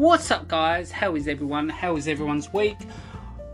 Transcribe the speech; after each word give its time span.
What's 0.00 0.30
up, 0.30 0.48
guys? 0.48 0.90
How 0.90 1.14
is 1.14 1.28
everyone? 1.28 1.68
How 1.68 1.94
is 1.94 2.08
everyone's 2.08 2.50
week? 2.54 2.78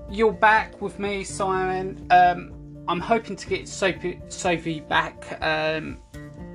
You're 0.09 0.31
back 0.31 0.81
with 0.81 1.01
me, 1.01 1.25
Simon. 1.25 2.07
Um, 2.13 2.85
I'm 2.87 3.01
hoping 3.01 3.35
to 3.35 3.49
get 3.49 3.67
Sophie, 3.67 4.81
back 4.89 5.39
um, 5.43 5.99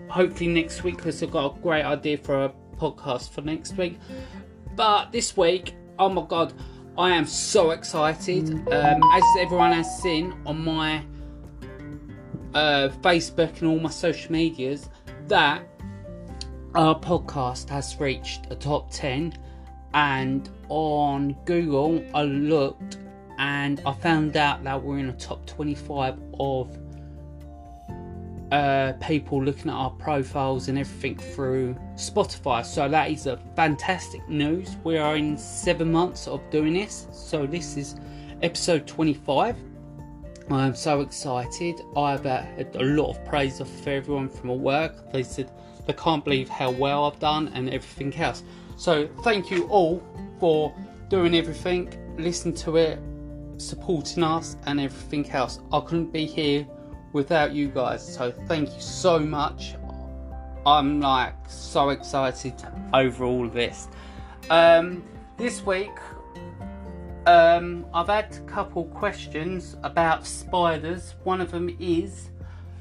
hopefully 0.07 0.49
next 0.49 0.85
week 0.85 0.95
because 0.95 1.21
I've 1.21 1.31
got 1.31 1.57
a 1.57 1.59
great 1.59 1.83
idea 1.83 2.17
for 2.17 2.45
a 2.45 2.53
podcast 2.77 3.31
for 3.31 3.41
next 3.41 3.75
week. 3.75 3.99
But 4.77 5.11
this 5.11 5.35
week, 5.35 5.75
oh 5.99 6.07
my 6.07 6.25
god, 6.25 6.53
I 6.97 7.09
am 7.09 7.25
so 7.25 7.71
excited. 7.71 8.49
Um, 8.71 9.03
as 9.11 9.23
everyone 9.39 9.73
has 9.73 10.01
seen 10.01 10.33
on 10.45 10.63
my 10.63 11.03
uh, 12.53 12.87
Facebook 13.01 13.59
and 13.59 13.67
all 13.67 13.79
my 13.81 13.89
social 13.89 14.31
medias, 14.31 14.87
that 15.27 15.67
our 16.75 16.97
podcast 16.97 17.67
has 17.67 17.99
reached 17.99 18.49
a 18.51 18.55
top 18.55 18.89
10 18.89 19.37
and 19.93 20.49
on 20.69 21.35
google 21.45 22.03
i 22.13 22.23
looked 22.23 22.97
and 23.37 23.81
i 23.85 23.93
found 23.93 24.37
out 24.37 24.63
that 24.63 24.81
we're 24.81 24.99
in 24.99 25.07
the 25.07 25.13
top 25.13 25.45
25 25.45 26.17
of 26.39 26.77
uh, 28.51 28.91
people 28.99 29.41
looking 29.41 29.71
at 29.71 29.75
our 29.75 29.91
profiles 29.91 30.67
and 30.67 30.77
everything 30.77 31.17
through 31.17 31.73
spotify. 31.95 32.65
So 32.65 32.89
that 32.89 33.09
is 33.09 33.25
a 33.25 33.37
fantastic 33.55 34.27
news. 34.27 34.75
We 34.83 34.97
are 34.97 35.15
in 35.15 35.37
seven 35.37 35.89
months 35.89 36.27
of 36.27 36.41
doing 36.49 36.73
this. 36.73 37.07
So 37.13 37.45
this 37.45 37.77
is 37.77 37.95
episode 38.41 38.85
25 38.87 39.55
i'm 40.49 40.75
so 40.75 40.99
excited. 40.99 41.79
I've 41.95 42.25
had 42.25 42.75
a 42.75 42.83
lot 42.83 43.11
of 43.11 43.23
praise 43.25 43.61
off 43.61 43.87
everyone 43.87 44.27
from 44.27 44.49
my 44.49 44.55
work. 44.55 45.11
They 45.13 45.23
said 45.23 45.49
they 45.85 45.93
can't 45.93 46.23
believe 46.23 46.49
how 46.49 46.71
well 46.71 47.05
I've 47.05 47.19
done 47.19 47.49
and 47.53 47.69
everything 47.69 48.13
else. 48.21 48.43
So 48.81 49.07
thank 49.21 49.51
you 49.51 49.67
all 49.67 50.01
for 50.39 50.73
doing 51.07 51.35
everything, 51.35 51.93
listening 52.17 52.55
to 52.55 52.77
it, 52.77 52.99
supporting 53.57 54.23
us, 54.23 54.57
and 54.65 54.79
everything 54.79 55.29
else. 55.29 55.59
I 55.71 55.81
couldn't 55.81 56.11
be 56.11 56.25
here 56.25 56.65
without 57.13 57.53
you 57.53 57.67
guys. 57.67 58.01
So 58.03 58.31
thank 58.31 58.73
you 58.73 58.81
so 58.81 59.19
much. 59.19 59.75
I'm 60.65 60.99
like 60.99 61.35
so 61.47 61.89
excited 61.89 62.55
over 62.91 63.23
all 63.23 63.45
of 63.45 63.53
this. 63.53 63.87
Um, 64.49 65.03
this 65.37 65.63
week, 65.63 65.95
um, 67.27 67.85
I've 67.93 68.07
had 68.07 68.35
a 68.35 68.39
couple 68.47 68.85
questions 68.85 69.77
about 69.83 70.25
spiders. 70.25 71.13
One 71.23 71.39
of 71.39 71.51
them 71.51 71.69
is 71.79 72.31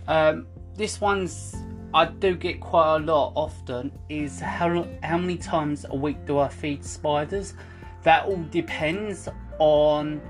um, 0.09 0.47
this 0.77 0.99
one's 0.99 1.57
I 1.93 2.05
do 2.05 2.37
get 2.37 2.61
quite 2.61 2.97
a 2.97 2.99
lot 2.99 3.33
often 3.35 3.91
is 4.09 4.39
how 4.39 4.87
how 5.03 5.19
many 5.19 5.37
times 5.37 5.85
a 5.89 5.97
week 5.97 6.25
do 6.25 6.39
I 6.39 6.49
feed 6.49 6.85
spiders? 6.85 7.55
That 8.05 8.27
all 8.27 8.43
depends 8.51 9.29
on 9.59 10.21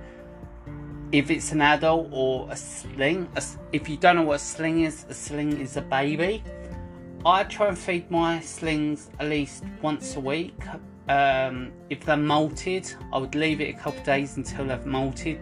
if 1.12 1.30
it's 1.30 1.52
an 1.52 1.60
adult 1.60 2.08
or 2.12 2.48
a 2.50 2.56
sling. 2.56 3.28
If 3.72 3.88
you 3.88 3.96
don't 3.98 4.16
know 4.16 4.22
what 4.22 4.36
a 4.36 4.38
sling 4.38 4.84
is, 4.84 5.04
a 5.08 5.14
sling 5.14 5.60
is 5.60 5.76
a 5.76 5.82
baby. 5.82 6.42
I 7.26 7.44
try 7.44 7.68
and 7.68 7.78
feed 7.78 8.10
my 8.10 8.40
slings 8.40 9.10
at 9.18 9.28
least 9.28 9.64
once 9.82 10.16
a 10.16 10.20
week. 10.20 10.58
Um, 11.08 11.72
if 11.90 12.04
they're 12.04 12.16
molted, 12.16 12.94
I 13.12 13.18
would 13.18 13.34
leave 13.34 13.60
it 13.60 13.74
a 13.74 13.78
couple 13.78 14.02
days 14.04 14.36
until 14.36 14.66
they've 14.66 14.78
molted, 14.84 15.38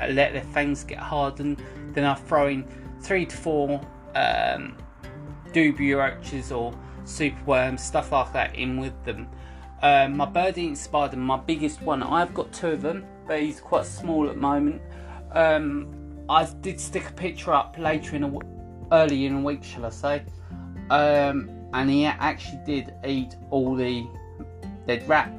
let 0.00 0.34
their 0.34 0.44
fangs 0.44 0.84
get 0.84 0.98
hardened. 0.98 1.62
Then 1.92 2.04
I 2.04 2.14
throw 2.14 2.48
in 2.48 2.66
three 3.00 3.24
to 3.24 3.36
four 3.36 3.80
um, 4.14 4.76
dubia 5.54 5.96
roaches 5.96 6.52
or 6.52 6.74
superworms, 7.04 7.80
stuff 7.80 8.12
like 8.12 8.32
that 8.32 8.54
in 8.56 8.78
with 8.78 9.04
them. 9.04 9.28
Um, 9.82 10.16
my 10.16 10.26
bird 10.26 10.58
eating 10.58 10.74
spider, 10.74 11.16
my 11.16 11.36
biggest 11.36 11.82
one, 11.82 12.02
I've 12.02 12.34
got 12.34 12.52
two 12.52 12.68
of 12.68 12.82
them, 12.82 13.06
but 13.26 13.40
he's 13.40 13.60
quite 13.60 13.86
small 13.86 14.28
at 14.28 14.34
the 14.34 14.40
moment. 14.40 14.82
Um, 15.32 16.24
I 16.28 16.44
did 16.60 16.80
stick 16.80 17.08
a 17.08 17.12
picture 17.12 17.52
up 17.52 17.76
later 17.78 18.16
in 18.16 18.24
a 18.24 18.38
early 18.92 19.26
in 19.26 19.36
a 19.36 19.40
week, 19.40 19.62
shall 19.62 19.84
I 19.84 19.90
say? 19.90 20.24
Um, 20.90 21.50
and 21.72 21.90
he 21.90 22.06
actually 22.06 22.60
did 22.64 22.94
eat 23.04 23.34
all 23.50 23.74
the 23.74 24.06
dead 24.86 25.08
rat. 25.08 25.32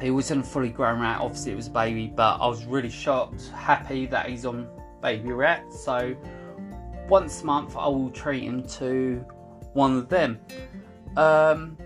He 0.00 0.10
wasn't 0.10 0.44
a 0.44 0.48
fully 0.48 0.70
grown 0.70 1.00
rat, 1.00 1.20
obviously 1.20 1.52
it 1.52 1.56
was 1.56 1.66
a 1.66 1.70
baby, 1.70 2.12
but 2.14 2.38
I 2.40 2.46
was 2.46 2.64
really 2.64 2.90
shocked, 2.90 3.48
happy 3.48 4.06
that 4.06 4.28
he's 4.28 4.46
on 4.46 4.68
baby 5.02 5.32
rat. 5.32 5.72
So 5.72 6.16
once 7.08 7.42
a 7.42 7.46
month 7.46 7.76
I 7.76 7.86
will 7.88 8.10
treat 8.10 8.44
him 8.44 8.66
to 8.78 9.24
one 9.72 9.96
of 9.96 10.08
them. 10.08 10.38
Um, 11.16 11.76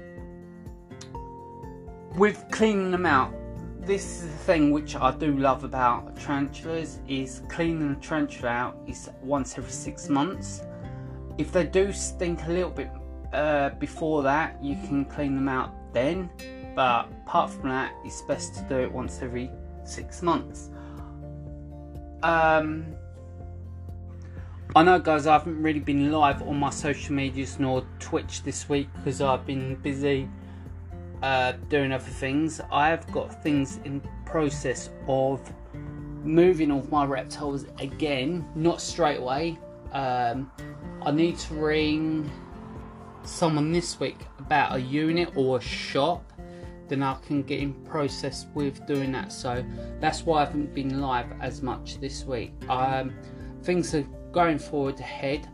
with 2.17 2.45
cleaning 2.51 2.91
them 2.91 3.07
out, 3.07 3.33
this 3.81 4.23
is 4.23 4.23
the 4.23 4.39
thing 4.39 4.71
which 4.71 4.97
I 4.97 5.11
do 5.11 5.37
love 5.37 5.65
about 5.65 6.17
tarantulas 6.17 7.01
is 7.07 7.43
cleaning 7.49 7.93
a 7.93 7.97
tarantula 7.97 8.49
out 8.49 8.79
is 8.87 9.11
once 9.23 9.59
every 9.59 9.71
six 9.71 10.09
months. 10.09 10.63
If 11.37 11.53
they 11.53 11.65
do 11.65 11.93
stink 11.93 12.45
a 12.47 12.51
little 12.51 12.71
bit 12.71 12.91
uh, 13.33 13.71
before 13.71 14.23
that, 14.23 14.63
you 14.63 14.77
can 14.87 15.05
clean 15.05 15.35
them 15.35 15.49
out 15.49 15.73
then. 15.93 16.31
But 16.75 17.09
apart 17.27 17.51
from 17.51 17.69
that, 17.69 17.93
it's 18.05 18.23
best 18.23 18.55
to 18.55 18.63
do 18.69 18.77
it 18.77 18.91
once 18.91 19.21
every 19.23 19.51
six 19.85 20.23
months. 20.23 20.71
Um, 22.23 22.87
I 24.77 24.83
know, 24.83 24.99
guys, 24.99 25.29
I 25.29 25.35
haven't 25.35 25.63
really 25.63 25.79
been 25.79 26.11
live 26.11 26.43
on 26.43 26.59
my 26.59 26.71
social 26.71 27.15
medias 27.15 27.61
nor 27.61 27.87
Twitch 28.01 28.43
this 28.43 28.69
week 28.69 28.89
because 28.97 29.21
I've 29.21 29.47
been 29.47 29.77
busy 29.77 30.29
uh, 31.23 31.53
doing 31.69 31.93
other 31.93 32.03
things. 32.03 32.61
I 32.73 32.89
have 32.89 33.07
got 33.13 33.41
things 33.41 33.79
in 33.85 34.03
process 34.27 34.91
of 35.07 35.41
moving 36.25 36.73
all 36.73 36.85
my 36.91 37.05
reptiles 37.05 37.67
again, 37.79 38.45
not 38.57 38.81
straight 38.81 39.19
away. 39.19 39.61
Um, 39.93 40.51
I 41.03 41.13
need 41.13 41.39
to 41.39 41.55
ring 41.55 42.29
someone 43.23 43.71
this 43.71 44.01
week 44.01 44.19
about 44.41 44.75
a 44.75 44.81
unit 44.81 45.37
or 45.37 45.59
a 45.59 45.61
shop. 45.61 46.33
Then 46.89 47.05
I 47.05 47.15
can 47.25 47.45
get 47.45 47.61
in 47.61 47.75
process 47.85 48.47
with 48.55 48.85
doing 48.89 49.13
that. 49.13 49.31
So 49.31 49.65
that's 50.01 50.27
why 50.27 50.43
I 50.43 50.47
haven't 50.47 50.75
been 50.75 51.01
live 51.01 51.29
as 51.41 51.63
much 51.63 52.01
this 52.01 52.25
week. 52.25 52.53
Um, 52.69 53.15
things 53.63 53.95
are 53.95 54.05
going 54.35 54.59
forward 54.59 54.99
ahead. 55.01 55.49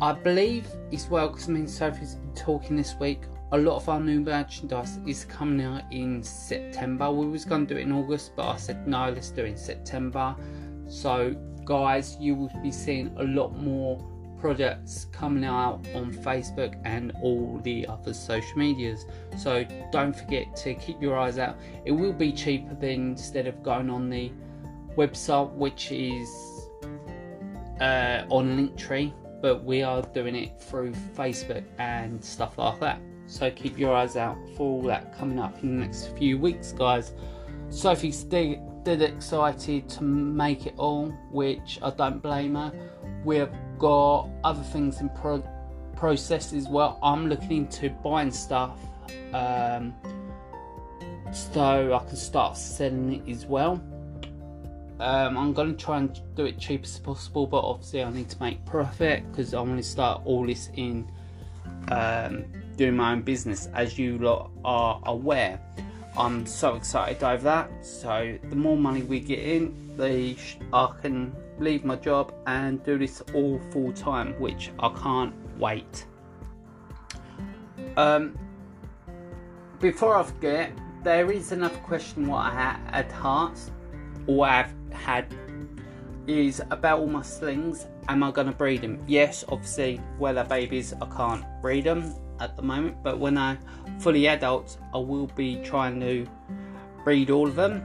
I 0.00 0.12
believe 0.12 0.66
as 0.92 1.08
well, 1.08 1.28
because 1.28 1.48
I 1.48 1.52
mean, 1.52 1.68
Sophie's 1.68 2.14
been 2.14 2.34
talking 2.34 2.76
this 2.76 2.96
week. 2.98 3.24
A 3.52 3.58
lot 3.58 3.76
of 3.76 3.88
our 3.88 4.00
new 4.00 4.20
merchandise 4.20 4.98
is 5.06 5.24
coming 5.26 5.64
out 5.64 5.82
in 5.92 6.22
September. 6.22 7.10
We 7.10 7.26
was 7.26 7.44
going 7.44 7.66
to 7.66 7.74
do 7.74 7.78
it 7.78 7.82
in 7.82 7.92
August, 7.92 8.32
but 8.34 8.48
I 8.48 8.56
said 8.56 8.88
no, 8.88 9.10
let's 9.10 9.30
do 9.30 9.44
it 9.44 9.48
in 9.48 9.56
September. 9.56 10.34
So, 10.88 11.36
guys, 11.64 12.16
you 12.18 12.34
will 12.34 12.50
be 12.62 12.70
seeing 12.72 13.14
a 13.18 13.24
lot 13.24 13.56
more 13.58 14.02
products 14.40 15.06
coming 15.12 15.44
out 15.44 15.86
on 15.94 16.14
Facebook 16.14 16.80
and 16.86 17.12
all 17.22 17.60
the 17.62 17.86
other 17.86 18.14
social 18.14 18.56
medias. 18.56 19.04
So, 19.36 19.66
don't 19.92 20.16
forget 20.16 20.56
to 20.56 20.74
keep 20.74 21.02
your 21.02 21.18
eyes 21.18 21.38
out. 21.38 21.58
It 21.84 21.92
will 21.92 22.14
be 22.14 22.32
cheaper 22.32 22.74
than 22.74 23.10
instead 23.10 23.46
of 23.46 23.62
going 23.62 23.90
on 23.90 24.08
the 24.08 24.32
website, 24.96 25.52
which 25.52 25.92
is 25.92 26.28
uh, 27.80 28.24
on 28.28 28.56
Linktree, 28.56 29.12
but 29.40 29.64
we 29.64 29.82
are 29.82 30.02
doing 30.02 30.36
it 30.36 30.60
through 30.60 30.92
Facebook 31.16 31.64
and 31.78 32.22
stuff 32.22 32.58
like 32.58 32.80
that. 32.80 33.00
So 33.26 33.50
keep 33.50 33.78
your 33.78 33.94
eyes 33.94 34.16
out 34.16 34.36
for 34.56 34.62
all 34.62 34.82
that 34.82 35.16
coming 35.16 35.38
up 35.38 35.62
in 35.62 35.78
the 35.78 35.86
next 35.86 36.16
few 36.18 36.38
weeks, 36.38 36.72
guys. 36.72 37.12
Sophie's 37.68 38.24
dead, 38.24 38.60
dead 38.84 39.02
excited 39.02 39.88
to 39.90 40.02
make 40.02 40.66
it 40.66 40.74
all, 40.76 41.10
which 41.30 41.78
I 41.82 41.90
don't 41.90 42.20
blame 42.20 42.56
her. 42.56 42.72
We've 43.24 43.48
got 43.78 44.28
other 44.42 44.62
things 44.62 45.00
in 45.00 45.08
pro- 45.10 45.44
process 45.94 46.52
as 46.52 46.68
well. 46.68 46.98
I'm 47.02 47.28
looking 47.28 47.52
into 47.52 47.90
buying 47.90 48.32
stuff 48.32 48.78
um, 49.32 49.94
so 51.32 51.94
I 51.94 52.04
can 52.08 52.16
start 52.16 52.56
selling 52.56 53.24
it 53.24 53.30
as 53.30 53.46
well. 53.46 53.80
Um, 55.00 55.38
I'm 55.38 55.54
going 55.54 55.74
to 55.74 55.82
try 55.82 55.96
and 55.96 56.20
do 56.36 56.44
it 56.44 56.58
cheap 56.58 56.84
as 56.84 56.98
possible, 56.98 57.46
but 57.46 57.60
obviously 57.60 58.04
I 58.04 58.10
need 58.10 58.28
to 58.28 58.38
make 58.38 58.64
profit 58.66 59.24
because 59.30 59.54
I 59.54 59.60
want 59.60 59.78
to 59.78 59.82
start 59.82 60.20
all 60.26 60.46
this 60.46 60.68
in 60.74 61.10
um, 61.90 62.44
doing 62.76 62.96
my 62.96 63.12
own 63.12 63.22
business. 63.22 63.68
As 63.72 63.98
you 63.98 64.18
lot 64.18 64.50
are 64.62 65.00
aware, 65.06 65.58
I'm 66.18 66.44
so 66.44 66.74
excited 66.74 67.24
over 67.24 67.42
that. 67.44 67.70
So 67.84 68.38
the 68.50 68.56
more 68.56 68.76
money 68.76 69.02
we 69.02 69.20
get 69.20 69.38
in, 69.38 69.96
the 69.96 70.36
I 70.72 70.92
can 71.00 71.34
leave 71.58 71.82
my 71.82 71.96
job 71.96 72.34
and 72.46 72.84
do 72.84 72.98
this 72.98 73.22
all 73.32 73.58
full 73.70 73.94
time, 73.94 74.38
which 74.38 74.70
I 74.80 74.90
can't 75.00 75.34
wait. 75.58 76.04
Um, 77.96 78.38
before 79.80 80.16
I 80.16 80.24
forget, 80.24 80.72
there 81.02 81.32
is 81.32 81.52
another 81.52 81.78
question 81.78 82.26
what 82.26 82.44
I 82.46 82.50
had 82.50 82.80
at 82.92 83.12
heart, 83.12 83.58
or 84.30 84.46
I've 84.46 84.72
had 84.92 85.26
is 86.26 86.62
about 86.70 87.00
all 87.00 87.06
my 87.08 87.22
slings. 87.22 87.86
Am 88.08 88.22
I 88.22 88.30
going 88.30 88.46
to 88.46 88.52
breed 88.52 88.82
them? 88.82 89.02
Yes, 89.08 89.44
obviously, 89.48 90.00
they're 90.20 90.44
babies, 90.44 90.94
I 91.02 91.06
can't 91.06 91.44
breed 91.60 91.84
them. 91.84 92.14
at 92.40 92.56
the 92.56 92.62
moment, 92.62 92.96
but 93.02 93.18
when 93.18 93.38
I 93.38 93.56
fully 94.00 94.26
adult, 94.26 94.78
I 94.94 94.98
will 94.98 95.26
be 95.28 95.56
trying 95.62 96.00
to 96.00 96.26
breed 97.04 97.30
all 97.30 97.46
of 97.46 97.54
them 97.54 97.82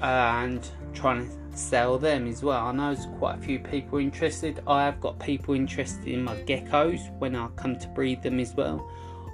and 0.00 0.66
trying 0.94 1.28
to 1.28 1.56
sell 1.56 1.98
them 1.98 2.26
as 2.26 2.42
well. 2.42 2.66
I 2.66 2.72
know 2.72 2.94
there's 2.94 3.06
quite 3.18 3.38
a 3.38 3.40
few 3.40 3.58
people 3.58 3.98
interested. 3.98 4.62
I 4.66 4.84
have 4.84 5.00
got 5.00 5.18
people 5.18 5.54
interested 5.54 6.06
in 6.06 6.22
my 6.24 6.36
geckos 6.42 7.10
when 7.18 7.34
I 7.34 7.48
come 7.56 7.78
to 7.78 7.88
breed 7.88 8.22
them 8.22 8.38
as 8.38 8.54
well. 8.54 8.88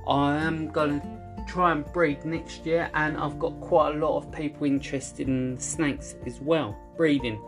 I 0.08 0.36
am 0.38 0.68
going 0.68 1.00
to 1.00 1.06
try 1.46 1.72
and 1.72 1.90
breed 1.92 2.24
next 2.24 2.66
year, 2.66 2.90
and 2.94 3.16
I've 3.16 3.38
got 3.38 3.58
quite 3.60 3.94
a 3.94 3.98
lot 3.98 4.18
of 4.18 4.32
people 4.32 4.66
interested 4.66 5.28
in 5.28 5.58
snakes 5.58 6.16
as 6.26 6.40
well, 6.40 6.76
breeding. 6.96 7.40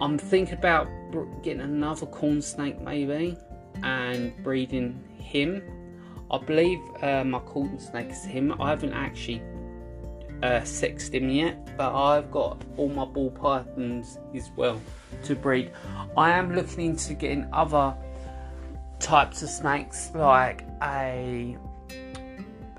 I'm 0.00 0.18
thinking 0.18 0.54
about 0.54 0.88
getting 1.42 1.60
another 1.60 2.06
corn 2.06 2.40
snake 2.40 2.80
maybe 2.80 3.36
and 3.82 4.32
breeding 4.42 5.02
him. 5.18 5.62
I 6.30 6.38
believe 6.38 6.78
uh, 7.02 7.24
my 7.24 7.40
corn 7.40 7.78
snake 7.78 8.10
is 8.10 8.24
him. 8.24 8.60
I 8.60 8.70
haven't 8.70 8.92
actually 8.92 9.42
uh, 10.42 10.62
sexed 10.62 11.14
him 11.14 11.30
yet, 11.30 11.76
but 11.76 11.94
I've 11.94 12.30
got 12.30 12.62
all 12.76 12.88
my 12.88 13.04
ball 13.04 13.30
pythons 13.30 14.18
as 14.34 14.50
well 14.56 14.80
to 15.24 15.34
breed. 15.34 15.72
I 16.16 16.30
am 16.30 16.54
looking 16.54 16.86
into 16.86 17.14
getting 17.14 17.48
other 17.52 17.94
types 19.00 19.42
of 19.42 19.48
snakes 19.48 20.10
like 20.14 20.64
a 20.82 21.56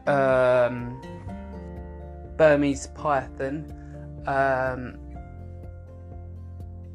um, 0.10 1.02
Burmese 2.38 2.88
python. 2.88 3.74
Um, 4.26 4.98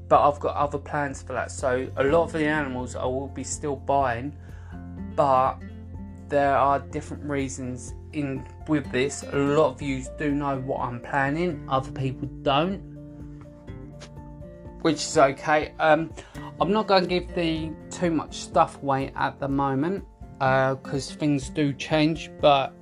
but 0.09 0.29
I've 0.29 0.41
got 0.41 0.57
other 0.57 0.79
plans 0.79 1.23
for 1.23 1.33
that. 1.33 1.51
So 1.51 1.89
a 1.97 2.05
lot 2.05 2.25
of 2.25 2.33
the 2.33 2.47
animals 2.47 2.95
I 2.95 3.05
will 3.05 3.29
be 3.29 3.45
still 3.45 3.77
buying, 3.77 4.37
but 5.17 5.57
there 6.29 6.57
are 6.57 6.79
different 6.79 7.25
reasons 7.25 7.95
in 8.13 8.47
with 8.69 8.91
this. 8.93 9.23
A 9.33 9.37
lot 9.37 9.75
of 9.75 9.83
you 9.83 10.05
do 10.19 10.33
know 10.33 10.61
what 10.61 10.81
I'm 10.81 11.01
planning, 11.01 11.65
other 11.69 11.91
people 11.91 12.29
don't, 12.43 12.81
which 14.83 14.97
is 14.97 15.17
okay. 15.17 15.73
Um, 15.79 16.13
I'm 16.61 16.71
not 16.71 16.87
going 16.87 17.03
to 17.03 17.09
give 17.09 17.35
the 17.35 17.73
too 17.91 18.11
much 18.11 18.41
stuff 18.41 18.83
away 18.83 19.13
at 19.17 19.41
the 19.41 19.49
moment 19.49 20.05
because 20.39 21.11
uh, 21.11 21.15
things 21.19 21.49
do 21.49 21.73
change, 21.73 22.31
but 22.41 22.75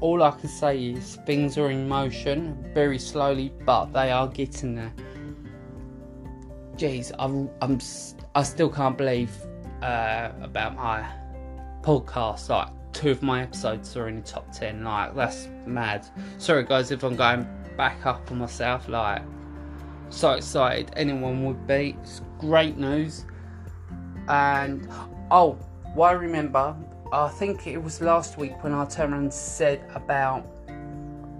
all 0.00 0.22
I 0.22 0.30
can 0.32 0.48
say 0.48 0.90
is 0.90 1.16
things 1.26 1.56
are 1.58 1.70
in 1.70 1.88
motion 1.88 2.56
very 2.74 2.98
slowly, 2.98 3.52
but 3.64 3.86
they 3.86 4.10
are 4.10 4.28
getting 4.28 4.74
there. 4.74 4.92
Jeez, 6.76 7.12
I'm, 7.18 7.48
I'm 7.62 7.78
I 8.34 8.42
still 8.42 8.68
can't 8.68 8.98
believe 8.98 9.30
uh, 9.82 10.30
about 10.42 10.74
my 10.74 11.08
podcast. 11.82 12.48
Like 12.48 12.68
two 12.92 13.10
of 13.10 13.22
my 13.22 13.42
episodes 13.42 13.96
are 13.96 14.08
in 14.08 14.16
the 14.16 14.22
top 14.22 14.50
ten. 14.52 14.82
Like 14.82 15.14
that's 15.14 15.48
mad. 15.66 16.06
Sorry 16.38 16.64
guys 16.64 16.90
if 16.90 17.04
I'm 17.04 17.16
going 17.16 17.46
back 17.76 18.04
up 18.06 18.30
on 18.30 18.38
myself. 18.38 18.88
Like 18.88 19.22
so 20.10 20.32
excited 20.32 20.92
anyone 20.96 21.44
would 21.44 21.66
be. 21.66 21.96
It's 22.02 22.22
great 22.38 22.76
news. 22.76 23.24
And 24.28 24.88
oh, 25.30 25.58
well 25.94 26.16
remember 26.16 26.74
I 27.12 27.28
think 27.28 27.66
it 27.66 27.78
was 27.78 28.00
last 28.00 28.38
week 28.38 28.62
when 28.64 28.72
I 28.72 28.84
turned 28.86 29.12
around 29.12 29.22
and 29.24 29.32
said 29.32 29.84
about 29.94 30.46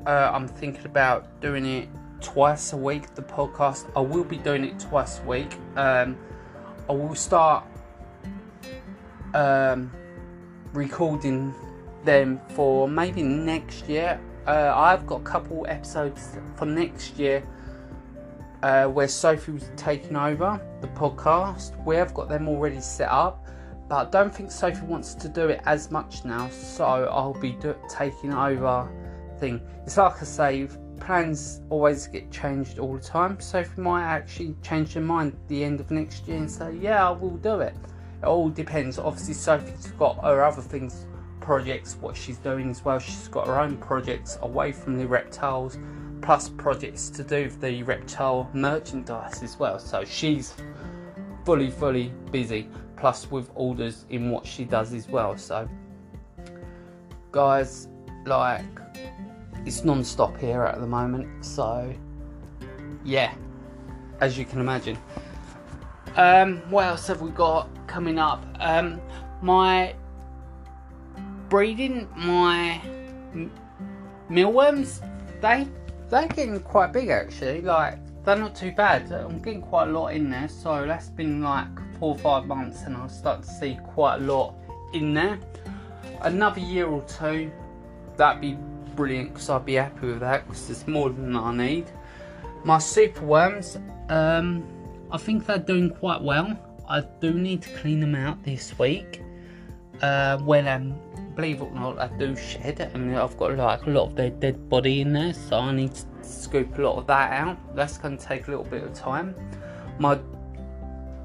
uh, 0.07 0.31
I'm 0.33 0.47
thinking 0.47 0.85
about 0.85 1.41
doing 1.41 1.65
it 1.65 1.89
twice 2.21 2.73
a 2.73 2.77
week. 2.77 3.15
The 3.15 3.23
podcast 3.23 3.91
I 3.97 4.01
will 4.01 4.25
be 4.25 4.37
doing 4.37 4.65
it 4.65 4.79
twice 4.79 5.21
a 5.21 5.23
week. 5.23 5.57
Um, 5.77 6.17
I 6.89 6.93
will 6.93 7.15
start 7.15 7.65
um, 9.33 9.91
recording 10.73 11.55
them 12.05 12.41
for 12.51 12.89
maybe 12.89 13.23
next 13.23 13.89
year. 13.89 14.21
Uh, 14.47 14.73
I've 14.77 15.07
got 15.07 15.23
a 15.23 15.25
couple 15.25 15.67
episodes 15.69 16.37
for 16.57 16.67
next 16.67 17.19
year 17.19 17.43
uh, 18.63 18.87
where 18.87 19.09
Sophie 19.09 19.53
was 19.53 19.71
taking 19.77 20.17
over 20.17 20.61
the 20.81 20.89
podcast. 20.89 21.83
We 21.85 21.97
have 21.97 22.13
got 22.13 22.29
them 22.29 22.49
already 22.49 22.81
set 22.81 23.11
up 23.11 23.44
but 23.89 24.09
I 24.09 24.11
don't 24.11 24.35
think 24.35 24.51
Sophie 24.51 24.87
wants 24.87 25.15
to 25.15 25.29
do 25.29 25.49
it 25.49 25.61
as 25.67 25.91
much 25.91 26.25
now, 26.25 26.49
so 26.49 26.85
I'll 26.85 27.35
be 27.35 27.53
do- 27.53 27.77
taking 27.89 28.33
over. 28.33 28.89
Thing. 29.39 29.61
It's 29.85 29.97
like 29.97 30.23
I 30.23 30.25
say, 30.25 30.69
plans 31.01 31.61
always 31.69 32.07
get 32.07 32.31
changed 32.31 32.79
all 32.79 32.95
the 32.95 33.03
time. 33.03 33.39
Sophie 33.41 33.81
might 33.81 34.05
actually 34.05 34.55
change 34.63 34.93
her 34.95 35.01
mind 35.01 35.33
at 35.33 35.49
the 35.49 35.65
end 35.65 35.81
of 35.81 35.91
next 35.91 36.27
year 36.29 36.39
and 36.39 36.51
say, 36.51 36.73
"Yeah, 36.77 37.09
I 37.09 37.11
will 37.11 37.37
do 37.39 37.61
it." 37.61 37.75
It 38.23 38.27
all 38.27 38.49
depends. 38.49 38.99
Obviously, 38.99 39.35
Sophie's 39.35 39.89
got 39.99 40.23
her 40.23 40.43
other 40.45 40.63
things, 40.63 41.07
projects, 41.41 41.97
what 42.01 42.17
she's 42.17 42.39
doing 42.39 42.71
as 42.71 42.85
well. 42.85 42.99
She's 42.99 43.29
got 43.29 43.49
her 43.49 43.61
own 43.61 43.77
projects 43.77 44.39
away 44.41 44.73
from 44.73 44.97
the 44.97 45.07
reptiles, 45.07 45.79
plus 46.23 46.49
projects 46.49 47.11
to 47.11 47.23
do 47.23 47.45
with 47.45 47.61
the 47.61 47.83
reptile 47.83 48.49
merchandise 48.55 49.43
as 49.43 49.59
well. 49.59 49.79
So 49.79 50.05
she's 50.05 50.55
fully, 51.45 51.71
fully 51.71 52.13
busy 52.31 52.69
plus 53.05 53.31
with 53.31 53.51
orders 53.55 54.07
in 54.09 54.31
what 54.31 54.47
she 54.47 54.65
does 54.65 54.95
as 54.95 55.11
well. 55.11 55.37
So, 55.37 55.69
guys, 57.33 57.89
like, 58.25 58.65
it's 59.67 59.85
non 59.85 60.03
stop 60.03 60.39
here 60.39 60.63
at 60.63 60.81
the 60.81 60.87
moment. 60.87 61.45
So, 61.45 61.95
yeah, 63.05 63.35
as 64.23 64.39
you 64.39 64.47
can 64.47 64.59
imagine. 64.59 64.97
Um, 66.17 66.63
what 66.71 66.87
else 66.87 67.07
have 67.09 67.21
we 67.21 67.29
got 67.33 67.69
coming 67.87 68.19
up? 68.19 68.43
Um, 68.59 69.03
my 69.43 69.95
breeding, 71.51 72.09
my 72.17 72.81
mealworms, 74.31 75.03
they 75.43 75.69
they're 76.09 76.29
getting 76.29 76.59
quite 76.61 76.95
big 76.95 77.11
actually. 77.11 77.61
Like 77.61 77.99
they're 78.25 78.37
not 78.37 78.55
too 78.55 78.73
bad. 78.73 79.11
I'm 79.13 79.41
getting 79.41 79.61
quite 79.61 79.89
a 79.89 79.93
lot 79.93 80.09
in 80.09 80.31
there, 80.31 80.49
so 80.49 80.87
that's 80.87 81.09
been 81.09 81.43
like 81.43 81.69
four 81.99 82.15
or 82.15 82.19
five 82.19 82.47
months, 82.47 82.83
and 82.83 82.97
I'll 82.97 83.09
start 83.09 83.43
to 83.43 83.49
see 83.49 83.79
quite 83.85 84.17
a 84.17 84.21
lot 84.21 84.55
in 84.93 85.13
there. 85.13 85.39
Another 86.23 86.61
year 86.61 86.87
or 86.87 87.03
two, 87.03 87.53
that'd 88.17 88.41
be 88.41 88.57
brilliant 88.97 89.35
because 89.35 89.51
I'd 89.51 89.67
be 89.67 89.75
happy 89.75 90.07
with 90.07 90.21
that 90.21 90.47
because 90.47 90.71
it's 90.71 90.87
more 90.87 91.11
than 91.11 91.37
I 91.37 91.55
need. 91.55 91.91
My 92.65 92.79
super 92.79 93.25
worms, 93.25 93.77
um, 94.09 94.65
I 95.11 95.19
think 95.19 95.45
they're 95.45 95.59
doing 95.59 95.91
quite 95.91 96.23
well. 96.23 96.59
I 96.89 97.03
do 97.21 97.35
need 97.35 97.63
to 97.63 97.69
clean 97.77 98.01
them 98.01 98.15
out 98.15 98.43
this 98.43 98.79
week. 98.79 99.23
Uh, 100.01 100.39
when 100.39 100.67
um, 100.67 100.95
believe 101.35 101.61
it 101.61 101.65
or 101.65 101.75
not, 101.75 101.99
I 101.99 102.09
do 102.17 102.37
shed, 102.37 102.81
and 102.81 103.17
I've 103.17 103.37
got 103.37 103.57
like 103.57 103.87
a 103.87 103.91
lot 103.91 104.07
of 104.07 104.17
their 104.17 104.31
dead 104.31 104.69
body 104.69 105.01
in 105.01 105.13
there, 105.13 105.33
so 105.33 105.59
I 105.59 105.73
need 105.73 105.95
to 105.95 106.05
scoop 106.23 106.79
a 106.79 106.83
lot 106.83 106.97
of 106.97 107.07
that 107.07 107.33
out. 107.33 107.77
That's 107.77 107.99
going 107.99 108.17
to 108.19 108.25
take 108.25 108.49
a 108.49 108.51
little 108.51 108.65
bit 108.65 108.83
of 108.83 108.93
time. 108.95 109.35
My 109.99 110.19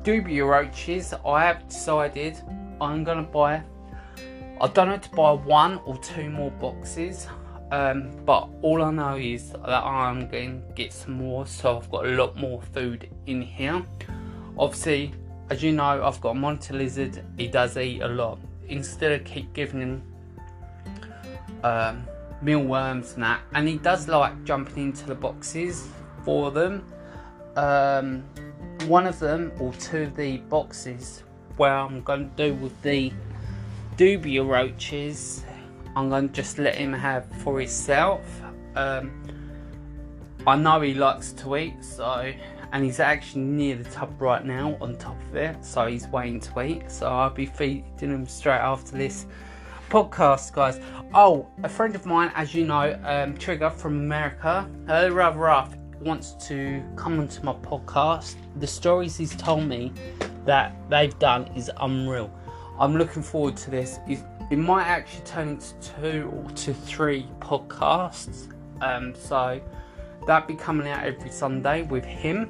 Dubia 0.03 0.47
roaches, 0.47 1.13
I 1.25 1.43
have 1.45 1.67
decided 1.67 2.37
I'm 2.79 3.03
going 3.03 3.25
to 3.25 3.31
buy. 3.31 3.61
I 4.61 4.67
don't 4.67 4.89
know 4.89 4.97
to 4.97 5.09
buy 5.11 5.31
one 5.31 5.79
or 5.85 5.97
two 5.97 6.29
more 6.29 6.51
boxes, 6.51 7.27
um, 7.71 8.11
but 8.25 8.49
all 8.61 8.81
I 8.81 8.91
know 8.91 9.15
is 9.15 9.51
that 9.51 9.83
I'm 9.83 10.27
going 10.29 10.61
to 10.67 10.73
get 10.73 10.93
some 10.93 11.13
more, 11.13 11.45
so 11.45 11.77
I've 11.77 11.91
got 11.91 12.05
a 12.05 12.09
lot 12.09 12.35
more 12.35 12.61
food 12.73 13.09
in 13.25 13.41
here. 13.41 13.85
Obviously, 14.57 15.13
as 15.49 15.63
you 15.63 15.71
know, 15.71 16.03
I've 16.03 16.19
got 16.21 16.31
a 16.31 16.35
monitor 16.35 16.73
lizard. 16.73 17.23
He 17.37 17.47
does 17.47 17.77
eat 17.77 18.01
a 18.01 18.07
lot. 18.07 18.39
Instead 18.69 19.11
of 19.11 19.25
keep 19.25 19.51
giving 19.53 19.81
him 19.81 20.03
um, 21.63 22.07
mealworms 22.41 23.13
and 23.13 23.23
that, 23.23 23.41
and 23.53 23.67
he 23.67 23.77
does 23.77 24.07
like 24.07 24.43
jumping 24.45 24.83
into 24.83 25.05
the 25.05 25.15
boxes 25.15 25.87
for 26.23 26.51
them. 26.51 26.85
Um, 27.55 28.23
one 28.87 29.07
of 29.07 29.19
them, 29.19 29.51
or 29.59 29.73
two 29.73 30.03
of 30.03 30.15
the 30.15 30.37
boxes, 30.37 31.23
where 31.57 31.75
I'm 31.75 32.01
going 32.01 32.29
to 32.29 32.49
do 32.49 32.53
with 32.55 32.79
the 32.81 33.11
dubia 33.97 34.47
roaches, 34.47 35.43
I'm 35.95 36.09
going 36.09 36.29
to 36.29 36.33
just 36.33 36.57
let 36.57 36.75
him 36.75 36.93
have 36.93 37.25
for 37.43 37.59
himself. 37.59 38.21
Um, 38.75 39.11
I 40.47 40.55
know 40.55 40.79
he 40.81 40.93
likes 40.93 41.33
to 41.33 41.57
eat, 41.57 41.83
so 41.83 42.31
and 42.71 42.83
he's 42.83 42.99
actually 42.99 43.41
near 43.41 43.75
the 43.75 43.89
tub 43.89 44.21
right 44.21 44.45
now 44.45 44.77
on 44.81 44.95
top 44.97 45.21
of 45.29 45.35
it, 45.35 45.63
so 45.63 45.87
he's 45.87 46.07
waiting 46.07 46.39
to 46.39 46.61
eat. 46.61 46.91
So 46.91 47.07
I'll 47.07 47.29
be 47.29 47.45
feeding 47.45 47.83
him 47.99 48.25
straight 48.25 48.59
after 48.59 48.97
this 48.97 49.25
podcast, 49.89 50.53
guys. 50.53 50.79
Oh, 51.13 51.47
a 51.63 51.69
friend 51.69 51.95
of 51.95 52.05
mine, 52.05 52.31
as 52.35 52.53
you 52.53 52.65
know, 52.65 52.99
um, 53.03 53.35
Trigger 53.37 53.69
from 53.69 53.97
America, 53.97 54.69
uh, 54.87 55.09
rather 55.11 55.39
rough, 55.39 55.75
wants 55.99 56.33
to 56.47 56.83
come 56.95 57.19
onto 57.19 57.41
my 57.43 57.53
podcast. 57.53 58.35
The 58.57 58.67
stories 58.67 59.17
he's 59.17 59.35
told 59.35 59.65
me 59.65 59.91
that 60.45 60.75
they've 60.89 61.17
done 61.19 61.47
is 61.55 61.71
unreal. 61.81 62.31
I'm 62.79 62.95
looking 62.95 63.23
forward 63.23 63.57
to 63.57 63.71
this. 63.71 63.99
It 64.07 64.57
might 64.57 64.85
actually 64.85 65.25
turn 65.25 65.49
into 65.49 65.73
two 65.99 66.31
or 66.33 66.49
to 66.51 66.73
three 66.73 67.27
podcasts. 67.39 68.51
Um, 68.81 69.13
so 69.13 69.59
that'll 70.25 70.47
be 70.47 70.55
coming 70.55 70.87
out 70.87 71.03
every 71.03 71.29
Sunday 71.29 71.81
with 71.83 72.05
him, 72.05 72.49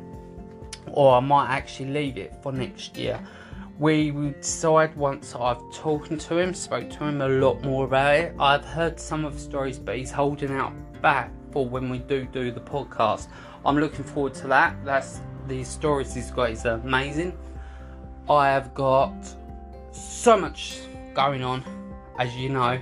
or 0.91 1.15
I 1.15 1.19
might 1.19 1.49
actually 1.49 1.91
leave 1.91 2.17
it 2.17 2.33
for 2.41 2.51
next 2.51 2.97
year. 2.97 3.19
we 3.77 4.11
decide 4.41 4.95
once 4.97 5.35
I've 5.35 5.61
talked 5.73 6.17
to 6.19 6.37
him, 6.37 6.53
spoke 6.53 6.89
to 6.89 7.05
him 7.05 7.21
a 7.21 7.29
lot 7.29 7.63
more 7.63 7.85
about 7.85 8.15
it. 8.15 8.35
I've 8.39 8.65
heard 8.65 8.99
some 8.99 9.23
of 9.23 9.33
the 9.35 9.39
stories, 9.39 9.79
but 9.79 9.97
he's 9.97 10.11
holding 10.11 10.51
out 10.51 10.73
back 11.01 11.31
for 11.51 11.67
when 11.67 11.89
we 11.89 11.99
do 11.99 12.25
do 12.25 12.51
the 12.51 12.59
podcast. 12.59 13.27
I'm 13.65 13.77
looking 13.77 14.03
forward 14.03 14.33
to 14.35 14.47
that. 14.47 14.75
That's 14.85 15.21
the 15.47 15.63
stories 15.63 16.13
he's 16.13 16.31
got 16.31 16.51
is 16.51 16.65
amazing. 16.65 17.37
I 18.29 18.49
have 18.49 18.73
got 18.73 19.13
so 19.91 20.37
much 20.37 20.81
going 21.13 21.43
on, 21.43 21.63
as 22.19 22.35
you 22.35 22.49
know, 22.49 22.79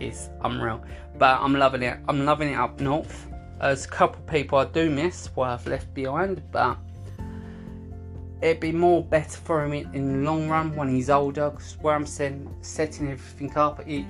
it's 0.00 0.30
unreal. 0.42 0.82
But 1.18 1.40
I'm 1.40 1.54
loving 1.54 1.82
it. 1.82 1.98
I'm 2.08 2.24
loving 2.24 2.52
it 2.52 2.56
up 2.56 2.80
north. 2.80 3.28
There's 3.60 3.86
a 3.86 3.88
couple 3.88 4.20
of 4.20 4.26
people 4.26 4.58
I 4.58 4.66
do 4.66 4.90
miss, 4.90 5.28
what 5.34 5.48
I've 5.48 5.66
left 5.66 5.92
behind, 5.94 6.42
but 6.52 6.78
it'd 8.46 8.60
be 8.60 8.70
more 8.70 9.02
better 9.02 9.38
for 9.38 9.64
him 9.64 9.72
in 9.72 10.12
the 10.12 10.30
long 10.30 10.48
run 10.48 10.74
when 10.76 10.88
he's 10.88 11.10
older 11.10 11.50
because 11.50 11.76
where 11.80 11.94
I'm 11.94 12.06
setting, 12.06 12.48
setting 12.60 13.10
everything 13.10 13.56
up 13.56 13.80
it, 13.86 14.06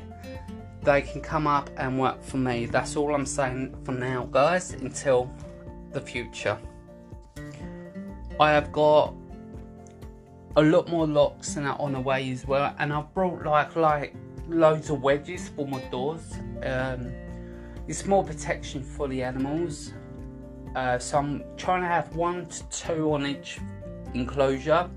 they 0.83 1.01
can 1.03 1.23
come 1.23 1.47
up 1.47 1.71
and 1.79 1.99
work 1.99 2.23
for 2.23 2.37
me. 2.37 2.67
That's 2.67 2.97
all 2.97 3.15
I'm 3.15 3.25
saying 3.25 3.75
for 3.85 3.93
now 3.93 4.25
guys 4.31 4.73
until 4.73 5.31
the 5.93 6.01
future. 6.01 6.59
I 8.39 8.51
have 8.51 8.73
got 8.73 9.15
a 10.57 10.63
lot 10.63 10.89
more 10.89 11.07
locks 11.07 11.57
and 11.57 11.65
that 11.65 11.81
on 11.81 11.93
the 11.93 12.01
way 12.01 12.31
as 12.31 12.47
well 12.47 12.75
and 12.79 12.93
I've 12.93 13.13
brought 13.15 13.45
like 13.45 13.75
like 13.75 14.15
loads 14.49 14.91
of 14.91 15.03
wedges 15.03 15.49
for 15.49 15.67
my 15.67 15.81
doors. 15.85 16.35
Um, 16.63 17.11
it's 17.89 18.05
more 18.05 18.23
protection 18.23 18.83
for 18.83 19.09
the 19.09 19.23
animals. 19.23 19.95
Uh, 20.75 20.99
so 20.99 21.17
I'm 21.17 21.43
trying 21.57 21.81
to 21.81 21.89
have 21.89 22.15
one 22.15 22.47
to 22.47 22.69
two 22.69 23.15
on 23.15 23.25
each 23.27 23.61
enclosure. 24.15 24.89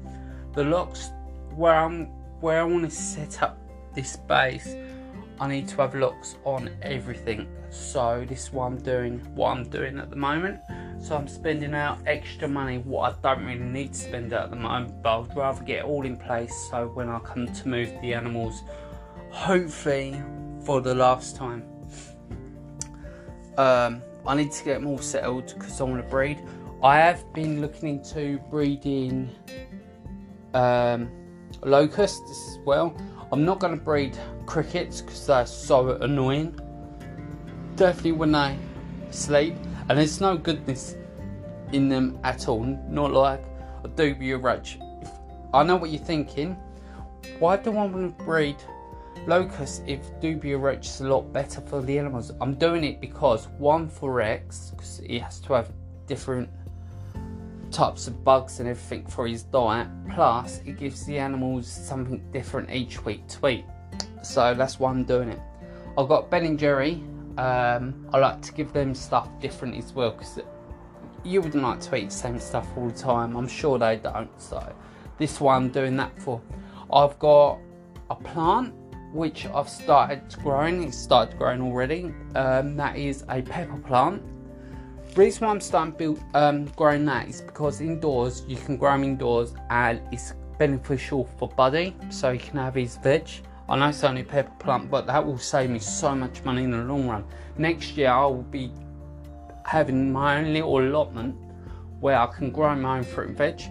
The 0.54 0.63
locks 0.63 1.12
where 1.56 1.75
I'm 1.75 2.06
where 2.42 2.62
I 2.62 2.63
want 2.63 2.86
to 2.86 2.92
set 2.92 3.42
up 3.44 3.58
this 3.94 4.16
base, 4.16 4.75
I 5.39 5.48
need 5.48 5.68
to 5.70 5.78
have 5.78 5.96
locks 5.96 6.38
on 6.46 6.70
everything. 6.82 7.48
So 7.70 8.25
this 8.28 8.46
is 8.46 8.54
what 8.54 8.66
I'm 8.66 8.78
doing, 8.78 9.20
what 9.36 9.51
I'm 9.51 9.70
doing 9.70 10.00
at 10.00 10.10
the 10.10 10.16
moment. 10.16 10.60
So 11.01 11.16
I'm 11.16 11.28
spending 11.28 11.74
out 11.74 12.00
extra 12.06 12.48
money, 12.48 12.80
what 12.80 13.18
I 13.24 13.36
don't 13.36 13.46
really 13.46 13.60
need 13.60 13.94
to 13.94 14.00
spend 14.00 14.34
at 14.34 14.50
the 14.50 14.56
moment, 14.56 15.01
but 15.01 15.22
I'd 15.22 15.36
rather 15.38 15.63
get 15.63 15.80
it 15.80 15.86
all 15.86 16.06
in 16.06 16.18
place 16.18 16.54
so 16.70 16.88
when 16.88 17.10
I 17.10 17.20
come 17.20 17.51
to 17.51 17.68
move 17.68 17.89
the 18.01 18.13
animals, 18.13 18.63
hopefully 19.32 20.22
for 20.66 20.82
the 20.82 20.94
last 20.94 21.36
time. 21.36 21.63
Um, 23.58 24.01
I 24.25 24.36
need 24.36 24.51
to 24.51 24.63
get 24.63 24.75
them 24.75 24.88
all 24.88 25.00
settled 25.00 25.54
because 25.58 25.80
I 25.80 25.84
want 25.84 26.04
to 26.04 26.10
breed. 26.10 26.39
I 26.81 26.98
have 27.00 27.33
been 27.33 27.59
looking 27.59 27.89
into 27.89 28.39
breeding 28.50 29.29
um, 30.53 31.12
locusts 31.62 32.31
as 32.31 32.59
well. 32.65 32.95
I'm 33.33 33.43
not 33.43 33.59
going 33.59 33.77
to 33.77 33.83
breed 33.83 34.17
crickets 34.45 35.01
because 35.01 35.27
they're 35.27 35.45
so 35.45 35.89
annoying. 35.98 36.57
Definitely 37.75 38.13
when 38.13 38.31
they 38.31 38.57
sleep, 39.12 39.55
and 39.89 39.98
there's 39.98 40.21
no 40.21 40.38
goodness 40.38 40.95
in 41.74 41.89
them 41.89 42.17
at 42.24 42.48
all. 42.48 42.63
Not 42.63 43.12
like 43.12 43.43
a 43.83 43.89
dubia 43.89 44.41
roach. 44.41 44.79
I 45.53 45.63
know 45.63 45.75
what 45.75 45.89
you're 45.89 46.00
thinking. 46.00 46.57
Why 47.39 47.57
do 47.57 47.71
I 47.71 47.88
want 47.88 48.17
to 48.17 48.24
breed 48.24 48.55
locusts 49.27 49.81
if 49.86 50.00
dubia 50.21 50.57
roach 50.57 50.88
is 50.88 51.01
a 51.01 51.09
lot 51.09 51.33
better 51.33 51.59
for 51.59 51.81
the 51.81 52.00
animals? 52.00 52.31
I'm 52.39 52.55
doing 52.55 52.86
it 52.86 53.01
because 53.01 53.50
one 53.57 53.89
for 53.89 54.13
Rex, 54.13 54.69
because 54.69 55.01
he 55.05 55.19
has 55.19 55.41
to 55.41 55.53
have 55.53 55.74
different 56.07 56.50
types 57.71 58.07
of 58.07 58.23
bugs 58.23 58.59
and 58.59 58.69
everything 58.69 59.05
for 59.05 59.27
his 59.27 59.43
diet. 59.43 59.88
Plus, 60.13 60.61
it 60.65 60.77
gives 60.77 61.05
the 61.05 61.17
animals 61.17 61.67
something 61.67 62.21
different 62.31 62.69
each 62.71 63.03
week 63.05 63.27
to 63.27 63.47
eat. 63.47 63.65
So 64.23 64.53
that's 64.53 64.79
why 64.79 64.91
I'm 64.91 65.03
doing 65.03 65.29
it. 65.29 65.39
I've 65.97 66.07
got 66.07 66.29
Ben 66.29 66.45
and 66.45 66.59
Jerry. 66.59 67.03
Um, 67.38 68.07
I 68.13 68.17
like 68.17 68.41
to 68.41 68.53
give 68.53 68.73
them 68.73 68.93
stuff 68.93 69.29
different 69.39 69.75
as 69.75 69.93
well 69.93 70.11
because 70.11 70.39
you 71.23 71.41
wouldn't 71.41 71.63
like 71.63 71.79
to 71.81 71.95
eat 71.95 72.09
the 72.09 72.15
same 72.15 72.39
stuff 72.39 72.67
all 72.75 72.89
the 72.89 72.97
time. 72.97 73.35
I'm 73.35 73.47
sure 73.47 73.77
they 73.77 73.97
don't. 73.97 74.29
So 74.41 74.75
this 75.17 75.39
one 75.39 75.63
I'm 75.63 75.69
doing 75.69 75.95
that 75.97 76.19
for. 76.21 76.41
I've 76.91 77.17
got 77.19 77.59
a 78.09 78.15
plant 78.15 78.73
which 79.13 79.45
I've 79.47 79.69
started 79.69 80.21
growing. 80.43 80.83
It's 80.83 80.97
started 80.97 81.38
growing 81.38 81.61
already. 81.61 82.13
Um, 82.35 82.75
that 82.77 82.97
is 82.97 83.23
a 83.29 83.41
pepper 83.41 83.77
plant 83.77 84.21
reason 85.16 85.46
why 85.46 85.51
I'm 85.51 85.62
starting 85.62 85.94
build, 85.94 86.24
um, 86.34 86.66
growing 86.75 87.06
that 87.06 87.28
is 87.28 87.42
because 87.42 87.82
indoors 87.82 88.44
you 88.48 88.58
can 88.58 88.78
grow 88.78 88.92
them 88.92 89.04
indoors 89.04 89.54
and 89.70 90.01
it's 90.12 90.34
beneficial 90.58 91.30
for 91.38 91.48
Buddy, 91.50 91.96
so 92.10 92.32
he 92.32 92.39
can 92.39 92.58
have 92.58 92.75
his 92.75 92.98
veg. 92.98 93.28
I 93.68 93.78
know 93.78 93.89
it's 93.89 94.04
only 94.04 94.24
pepper 94.24 94.51
plant, 94.60 94.89
but 94.89 95.06
that 95.08 95.25
will 95.25 95.38
save 95.38 95.70
me 95.70 95.80
so 95.80 96.16
much 96.16 96.44
money 96.44 96.63
in 96.63 96.72
the 96.72 96.78
long 96.78 97.08
run. 97.08 97.24
Next 97.58 97.96
year 97.98 98.10
I 98.10 98.25
will 98.25 98.44
be 98.44 98.72
having 99.66 100.12
my 100.12 100.39
own 100.39 100.54
little 100.54 100.80
allotment 100.80 101.36
where 102.00 102.18
I 102.18 102.28
can 102.28 102.51
grow 102.51 102.75
my 102.75 102.98
own 102.98 103.04
fruit 103.04 103.30
and 103.30 103.38
veg, 103.38 103.62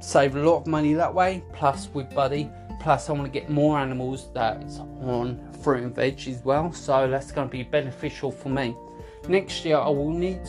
save 0.00 0.36
a 0.36 0.40
lot 0.40 0.58
of 0.58 0.66
money 0.66 0.92
that 0.94 1.12
way. 1.12 1.42
Plus 1.52 1.88
with 1.94 2.12
Buddy, 2.14 2.50
plus 2.80 3.08
I 3.08 3.12
want 3.12 3.24
to 3.24 3.30
get 3.30 3.48
more 3.48 3.78
animals 3.78 4.28
that's 4.34 4.78
on 4.78 5.40
fruit 5.62 5.84
and 5.84 5.94
veg 5.94 6.26
as 6.28 6.44
well, 6.44 6.72
so 6.72 7.08
that's 7.08 7.32
going 7.32 7.48
to 7.48 7.52
be 7.52 7.62
beneficial 7.62 8.30
for 8.30 8.48
me. 8.48 8.74
Next 9.28 9.64
year, 9.64 9.76
I 9.76 9.88
will 9.88 10.10
need, 10.10 10.42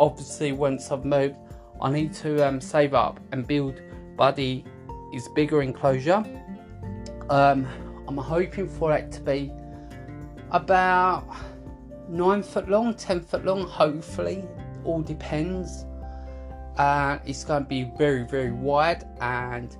obviously, 0.00 0.52
once 0.52 0.90
I've 0.90 1.04
moved, 1.04 1.36
I 1.80 1.90
need 1.90 2.12
to 2.14 2.46
um, 2.46 2.60
save 2.60 2.94
up 2.94 3.20
and 3.32 3.46
build 3.46 3.80
Buddy 4.16 4.64
his 5.12 5.28
bigger 5.28 5.62
enclosure. 5.62 6.24
Um, 7.30 7.66
I'm 8.08 8.16
hoping 8.16 8.68
for 8.68 8.92
it 8.92 9.12
to 9.12 9.20
be 9.20 9.52
about 10.50 11.28
nine 12.08 12.42
foot 12.42 12.68
long, 12.68 12.94
ten 12.94 13.20
foot 13.20 13.44
long, 13.44 13.62
hopefully. 13.66 14.44
All 14.84 15.02
depends. 15.02 15.84
And 16.78 17.20
uh, 17.20 17.24
it's 17.24 17.44
going 17.44 17.62
to 17.62 17.68
be 17.68 17.90
very, 17.96 18.24
very 18.24 18.52
wide 18.52 19.04
and 19.20 19.76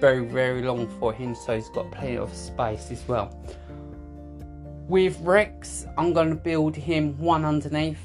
very, 0.00 0.24
very 0.24 0.62
long 0.62 0.88
for 0.98 1.12
him, 1.12 1.34
so 1.34 1.54
he's 1.54 1.68
got 1.70 1.90
plenty 1.90 2.16
of 2.18 2.34
space 2.34 2.90
as 2.90 3.06
well. 3.08 3.34
With 4.88 5.18
Rex, 5.22 5.86
I'm 5.96 6.12
going 6.12 6.28
to 6.28 6.34
build 6.34 6.76
him 6.76 7.16
one 7.18 7.46
underneath 7.46 7.98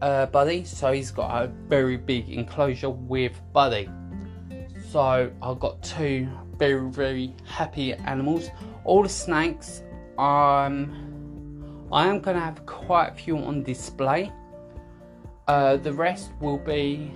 uh, 0.00 0.24
Buddy, 0.26 0.64
so 0.64 0.90
he's 0.90 1.10
got 1.10 1.42
a 1.42 1.48
very 1.68 1.98
big 1.98 2.30
enclosure 2.30 2.88
with 2.88 3.38
Buddy. 3.52 3.86
So 4.90 5.30
I've 5.42 5.60
got 5.60 5.82
two 5.82 6.26
very, 6.56 6.88
very 6.90 7.36
happy 7.44 7.92
animals. 7.92 8.48
All 8.84 9.02
the 9.02 9.10
snakes, 9.10 9.82
um, 10.18 11.86
I 11.92 12.06
am 12.06 12.20
going 12.20 12.38
to 12.38 12.42
have 12.42 12.64
quite 12.64 13.08
a 13.08 13.14
few 13.14 13.36
on 13.36 13.62
display. 13.62 14.32
Uh, 15.48 15.76
the 15.76 15.92
rest 15.92 16.30
will 16.40 16.56
be 16.56 17.12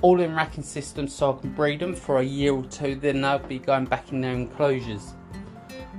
all 0.00 0.20
in 0.22 0.34
racking 0.34 0.64
systems 0.64 1.14
so 1.14 1.34
I 1.34 1.40
can 1.40 1.52
breed 1.52 1.80
them 1.80 1.94
for 1.94 2.20
a 2.20 2.24
year 2.24 2.54
or 2.54 2.64
two, 2.64 2.94
then 2.94 3.20
they'll 3.20 3.40
be 3.40 3.58
going 3.58 3.84
back 3.84 4.10
in 4.10 4.22
their 4.22 4.32
enclosures 4.32 5.12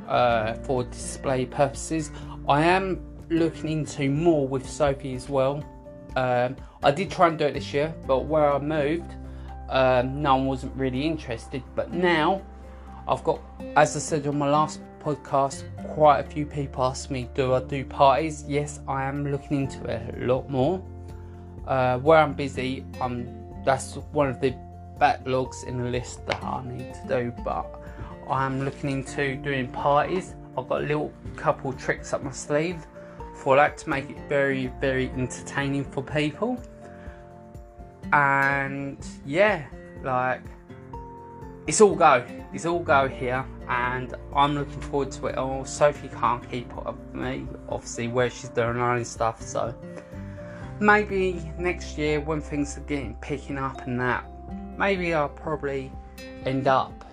uh, 0.08 0.54
for 0.64 0.84
display 0.84 1.46
purposes. 1.46 2.12
I 2.48 2.64
am 2.64 3.00
looking 3.30 3.70
into 3.70 4.10
more 4.10 4.48
with 4.48 4.68
Sophie 4.68 5.14
as 5.14 5.30
well. 5.30 5.64
Um, 6.16 6.56
I 6.84 6.92
did 6.92 7.12
try 7.12 7.28
and 7.28 7.38
do 7.38 7.46
it 7.46 7.54
this 7.54 7.74
year, 7.74 7.94
but 8.08 8.26
where 8.26 8.52
I 8.52 8.60
moved, 8.60 9.12
um, 9.70 10.22
no 10.22 10.36
one 10.36 10.46
wasn't 10.48 10.76
really 10.76 11.06
interested. 11.06 11.62
But 11.76 11.94
now, 11.94 12.42
I've 13.08 13.24
got, 13.24 13.40
as 13.76 13.96
I 13.96 14.00
said 14.00 14.26
on 14.28 14.38
my 14.38 14.50
last 14.50 14.82
podcast, 15.00 15.64
quite 15.94 16.20
a 16.20 16.24
few 16.24 16.46
people 16.46 16.84
ask 16.84 17.10
me, 17.10 17.30
do 17.34 17.54
I 17.54 17.62
do 17.62 17.86
parties? 17.86 18.44
Yes, 18.48 18.80
I 18.88 19.04
am 19.04 19.32
looking 19.32 19.66
into 19.66 19.84
it 19.86 20.16
a 20.16 20.26
lot 20.26 20.50
more. 20.50 20.84
Uh, 21.68 22.00
where 22.00 22.20
I'm 22.20 22.34
busy, 22.34 22.86
I'm, 23.02 23.64
that's 23.64 23.96
one 24.12 24.30
of 24.30 24.40
the 24.40 24.56
backlogs 25.00 25.68
in 25.68 25.82
the 25.82 25.90
list 25.90 26.26
that 26.28 26.44
I 26.44 26.64
need 26.66 26.94
to 26.94 27.08
do, 27.08 27.34
but 27.44 27.82
I'm 28.30 28.64
looking 28.64 28.90
into 28.90 29.36
doing 29.36 29.68
parties. 29.68 30.36
I've 30.58 30.68
got 30.68 30.82
a 30.82 30.86
little 30.86 31.14
couple 31.36 31.74
tricks 31.74 32.14
up 32.14 32.24
my 32.24 32.32
sleeve 32.32 32.86
for 33.36 33.56
that 33.56 33.78
to 33.80 33.90
make 33.90 34.10
it 34.10 34.18
very, 34.28 34.68
very 34.80 35.10
entertaining 35.12 35.86
for 35.86 36.02
people. 36.04 36.62
And 38.12 38.98
yeah, 39.26 39.66
like 40.04 40.42
it's 41.68 41.82
all 41.82 41.96
go. 41.96 42.26
It's 42.54 42.66
all 42.66 42.80
go 42.80 43.10
here, 43.10 43.46
and 43.68 44.16
I'm 44.34 44.56
looking 44.56 44.80
forward 44.80 45.12
to 45.12 45.28
it. 45.28 45.36
Oh, 45.38 45.66
Sophie 45.66 46.08
can't 46.08 46.50
keep 46.50 46.76
up 46.78 46.98
with 46.98 47.14
me, 47.14 47.46
obviously, 47.68 48.08
where 48.08 48.30
she's 48.30 48.50
doing 48.50 48.76
her 48.76 48.92
own 48.92 49.04
stuff. 49.04 49.42
So 49.42 49.76
maybe 50.80 51.52
next 51.60 51.98
year, 51.98 52.22
when 52.22 52.40
things 52.40 52.78
are 52.78 52.82
getting 52.82 53.16
picking 53.16 53.58
up 53.58 53.86
and 53.86 54.00
that, 54.00 54.26
maybe 54.78 55.14
I'll 55.14 55.28
probably 55.28 55.92
end 56.46 56.68
up 56.68 57.04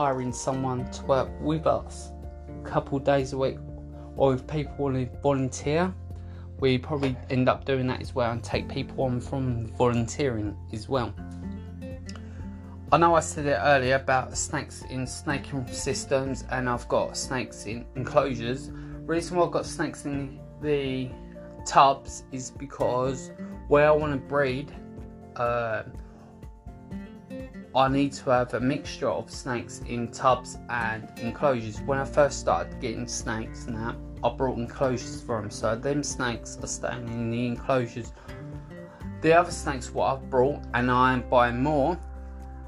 hiring 0.00 0.32
someone 0.32 0.90
to 0.90 1.04
work 1.04 1.28
with 1.42 1.66
us 1.66 2.12
a 2.48 2.66
couple 2.66 2.98
days 2.98 3.34
a 3.34 3.36
week, 3.36 3.58
or 4.16 4.32
if 4.32 4.46
people 4.46 4.72
want 4.78 4.96
to 4.96 5.06
volunteer, 5.20 5.94
we 6.58 6.78
probably 6.78 7.14
end 7.28 7.50
up 7.50 7.66
doing 7.66 7.86
that 7.86 8.00
as 8.00 8.14
well 8.14 8.32
and 8.32 8.42
take 8.42 8.66
people 8.66 9.04
on 9.04 9.20
from 9.20 9.66
volunteering 9.76 10.56
as 10.72 10.88
well. 10.88 11.12
I 12.90 12.96
know 12.96 13.14
I 13.14 13.20
said 13.20 13.44
it 13.44 13.58
earlier 13.60 13.96
about 13.96 14.34
snakes 14.38 14.84
in 14.88 15.06
snaking 15.06 15.66
systems, 15.66 16.44
and 16.50 16.66
I've 16.66 16.88
got 16.88 17.14
snakes 17.14 17.66
in 17.66 17.84
enclosures. 17.94 18.70
Reason 19.04 19.36
why 19.36 19.44
I've 19.44 19.52
got 19.52 19.66
snakes 19.66 20.06
in 20.06 20.40
the 20.62 21.10
tubs 21.66 22.24
is 22.32 22.52
because 22.52 23.32
where 23.68 23.86
I 23.88 23.90
want 23.90 24.14
to 24.14 24.18
breed, 24.18 24.72
uh, 25.36 25.82
I 27.74 27.88
need 27.88 28.12
to 28.14 28.30
have 28.30 28.54
a 28.54 28.60
mixture 28.60 29.08
of 29.08 29.30
snakes 29.30 29.80
in 29.86 30.08
tubs 30.08 30.58
and 30.68 31.08
enclosures. 31.18 31.80
When 31.82 31.98
I 31.98 32.04
first 32.04 32.40
started 32.40 32.80
getting 32.80 33.06
snakes 33.06 33.66
and 33.66 33.76
that, 33.76 33.94
I 34.24 34.28
brought 34.30 34.58
enclosures 34.58 35.20
for 35.22 35.40
them, 35.40 35.50
so 35.50 35.76
them 35.76 36.02
snakes 36.02 36.58
are 36.60 36.66
staying 36.66 37.06
in 37.08 37.30
the 37.30 37.46
enclosures. 37.46 38.12
The 39.20 39.32
other 39.34 39.52
snakes 39.52 39.92
what 39.92 40.12
I've 40.12 40.30
brought, 40.30 40.60
and 40.74 40.90
I 40.90 41.12
am 41.12 41.28
buying 41.30 41.62
more, 41.62 41.96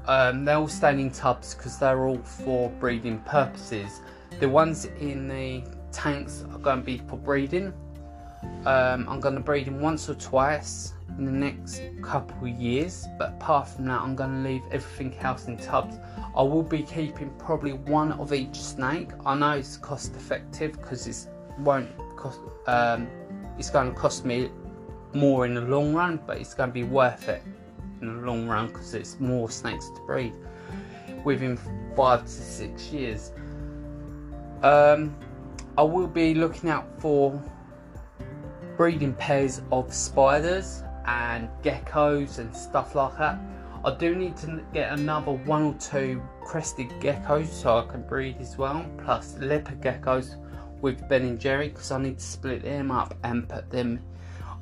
um, 0.07 0.45
they're 0.45 0.55
all 0.55 0.67
staying 0.69 0.99
in 0.99 1.11
tubs 1.11 1.53
because 1.53 1.77
they're 1.77 2.05
all 2.05 2.17
for 2.17 2.69
breeding 2.69 3.19
purposes. 3.19 3.99
The 4.39 4.47
ones 4.47 4.85
in 4.85 5.27
the 5.27 5.63
tanks 5.91 6.45
are 6.51 6.59
going 6.59 6.79
to 6.79 6.85
be 6.85 6.97
for 7.09 7.17
breeding. 7.17 7.73
Um, 8.65 9.07
I'm 9.09 9.19
going 9.19 9.35
to 9.35 9.41
breed 9.41 9.67
them 9.67 9.81
once 9.81 10.09
or 10.09 10.15
twice 10.15 10.93
in 11.17 11.25
the 11.25 11.31
next 11.31 11.81
couple 12.01 12.47
years, 12.47 13.07
but 13.17 13.29
apart 13.29 13.67
from 13.67 13.85
that, 13.85 14.01
I'm 14.01 14.15
going 14.15 14.43
to 14.43 14.49
leave 14.49 14.63
everything 14.71 15.15
else 15.19 15.45
in 15.47 15.57
tubs. 15.57 15.97
I 16.35 16.41
will 16.41 16.63
be 16.63 16.81
keeping 16.83 17.29
probably 17.37 17.73
one 17.73 18.13
of 18.13 18.33
each 18.33 18.55
snake. 18.55 19.09
I 19.25 19.35
know 19.35 19.51
it's 19.51 19.77
cost 19.77 20.15
effective 20.15 20.73
because 20.73 21.07
it 21.07 21.29
won't 21.59 21.89
cost. 22.15 22.39
Um, 22.67 23.07
it's 23.57 23.69
going 23.69 23.93
to 23.93 23.99
cost 23.99 24.25
me 24.25 24.49
more 25.13 25.45
in 25.45 25.53
the 25.53 25.61
long 25.61 25.93
run, 25.93 26.19
but 26.25 26.39
it's 26.39 26.53
going 26.53 26.69
to 26.69 26.73
be 26.73 26.83
worth 26.83 27.29
it 27.29 27.43
in 28.01 28.07
the 28.07 28.25
long 28.25 28.47
run 28.47 28.67
because 28.67 28.93
it's 28.95 29.19
more 29.19 29.49
snakes 29.49 29.89
to 29.89 30.01
breed 30.01 30.33
within 31.23 31.57
five 31.95 32.23
to 32.23 32.29
six 32.29 32.91
years. 32.91 33.31
Um, 34.63 35.15
I 35.77 35.83
will 35.83 36.07
be 36.07 36.33
looking 36.33 36.69
out 36.69 36.87
for 36.99 37.41
breeding 38.77 39.13
pairs 39.13 39.61
of 39.71 39.93
spiders 39.93 40.82
and 41.05 41.49
geckos 41.63 42.39
and 42.39 42.55
stuff 42.55 42.95
like 42.95 43.17
that. 43.17 43.39
I 43.85 43.93
do 43.95 44.15
need 44.15 44.37
to 44.37 44.63
get 44.73 44.93
another 44.93 45.33
one 45.33 45.63
or 45.63 45.73
two 45.73 46.21
crested 46.41 46.89
geckos 47.01 47.47
so 47.47 47.79
I 47.79 47.85
can 47.91 48.03
breed 48.03 48.37
as 48.39 48.57
well, 48.57 48.85
plus 49.03 49.37
leopard 49.39 49.81
geckos 49.81 50.37
with 50.81 51.07
Ben 51.09 51.23
and 51.23 51.39
Jerry 51.39 51.69
because 51.69 51.91
I 51.91 52.01
need 52.01 52.19
to 52.19 52.23
split 52.23 52.63
them 52.63 52.91
up 52.91 53.13
and 53.23 53.47
put 53.47 53.69
them. 53.69 53.99